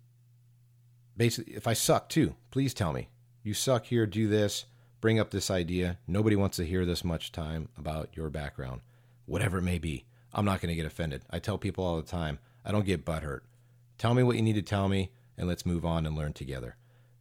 Basically, 1.16 1.54
if 1.54 1.66
I 1.66 1.72
suck 1.72 2.08
too, 2.08 2.36
please 2.50 2.74
tell 2.74 2.92
me. 2.92 3.08
You 3.42 3.54
suck 3.54 3.86
here, 3.86 4.06
do 4.06 4.28
this 4.28 4.66
bring 5.00 5.20
up 5.20 5.30
this 5.30 5.52
idea. 5.52 5.98
Nobody 6.06 6.36
wants 6.36 6.56
to 6.56 6.66
hear 6.66 6.84
this 6.84 7.04
much 7.04 7.32
time 7.32 7.68
about 7.76 8.16
your 8.16 8.30
background, 8.30 8.80
whatever 9.24 9.58
it 9.58 9.62
may 9.62 9.78
be. 9.78 10.04
I'm 10.32 10.44
not 10.44 10.60
going 10.60 10.70
to 10.70 10.74
get 10.74 10.84
offended. 10.84 11.22
I 11.30 11.38
tell 11.38 11.58
people 11.58 11.84
all 11.84 11.96
the 11.96 12.02
time, 12.02 12.38
I 12.64 12.72
don't 12.72 12.84
get 12.84 13.04
butthurt. 13.04 13.42
Tell 13.98 14.14
me 14.14 14.24
what 14.24 14.36
you 14.36 14.42
need 14.42 14.56
to 14.56 14.62
tell 14.62 14.88
me, 14.88 15.12
and 15.38 15.46
let's 15.46 15.64
move 15.64 15.84
on 15.84 16.06
and 16.06 16.16
learn 16.16 16.32
together. 16.32 16.76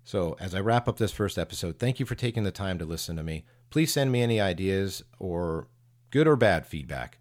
So, 0.06 0.38
as 0.40 0.54
I 0.54 0.60
wrap 0.60 0.88
up 0.88 0.98
this 0.98 1.12
first 1.12 1.40
episode, 1.40 1.80
thank 1.80 2.00
you 2.00 2.06
for 2.06 2.14
taking 2.14 2.44
the 2.44 2.52
time 2.52 2.78
to 2.78 2.86
listen 2.86 3.16
to 3.16 3.24
me. 3.24 3.44
Please 3.72 3.92
send 3.92 4.12
me 4.12 4.22
any 4.22 4.40
ideas 4.40 5.04
or 5.18 5.68
good 6.12 6.28
or 6.28 6.36
bad 6.36 6.68
feedback, 6.68 7.18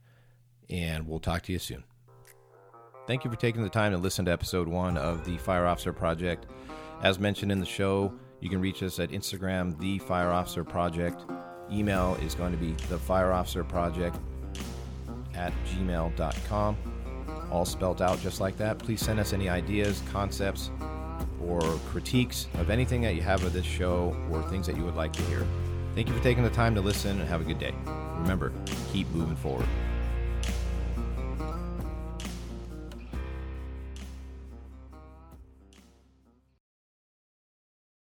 and 0.69 1.09
we'll 1.09 1.19
talk 1.19 1.43
to 1.45 1.53
you 1.53 1.59
soon. 1.59 1.85
Thank 3.07 3.25
you 3.25 3.31
for 3.31 3.39
taking 3.39 3.63
the 3.63 3.71
time 3.71 3.93
to 3.93 3.99
listen 3.99 4.27
to 4.27 4.33
episode 4.33 4.69
one 4.69 4.99
of 4.99 5.25
the 5.25 5.39
Fire 5.39 5.65
Officer 5.65 5.95
Project. 5.95 6.45
As 7.01 7.19
mentioned 7.19 7.51
in 7.51 7.59
the 7.59 7.65
show, 7.65 8.13
you 8.41 8.51
can 8.51 8.61
reach 8.61 8.83
us 8.83 8.99
at 8.99 9.11
Instagram, 9.11 9.79
The 9.81 9.99
Fire 10.01 10.31
Officer 10.31 10.63
Project. 10.63 11.25
Email 11.73 12.19
is 12.23 12.35
going 12.35 12.53
to 12.53 12.59
be 12.59 12.73
The 12.91 12.99
Fire 12.99 13.33
Officer 13.33 13.65
Project 13.65 14.19
at 15.35 15.55
gmail.com. 15.69 16.77
All 17.51 17.65
spelled 17.65 18.03
out 18.03 18.21
just 18.21 18.43
like 18.43 18.59
that. 18.59 18.79
Please 18.79 19.01
send 19.01 19.19
us 19.21 19.33
any 19.33 19.49
ideas, 19.49 20.03
concepts, 20.13 20.71
or 21.49 21.61
critiques 21.91 22.47
of 22.55 22.71
anything 22.71 23.03
that 23.03 23.15
you 23.15 23.23
have 23.23 23.45
of 23.45 23.53
this 23.53 23.65
show 23.65 24.17
or 24.31 24.43
things 24.45 24.67
that 24.67 24.77
you 24.77 24.85
would 24.85 24.97
like 24.97 25.13
to 25.13 25.23
hear. 25.23 25.47
Thank 25.95 26.09
you 26.09 26.15
for 26.15 26.23
taking 26.23 26.43
the 26.43 26.51
time 26.51 26.75
to 26.75 26.81
listen 26.81 27.21
and 27.21 27.29
have 27.29 27.41
a 27.41 27.45
good 27.45 27.59
day. 27.59 27.75
Remember, 28.19 28.53
keep 28.93 29.09
moving 29.11 29.37
forward. 29.37 29.67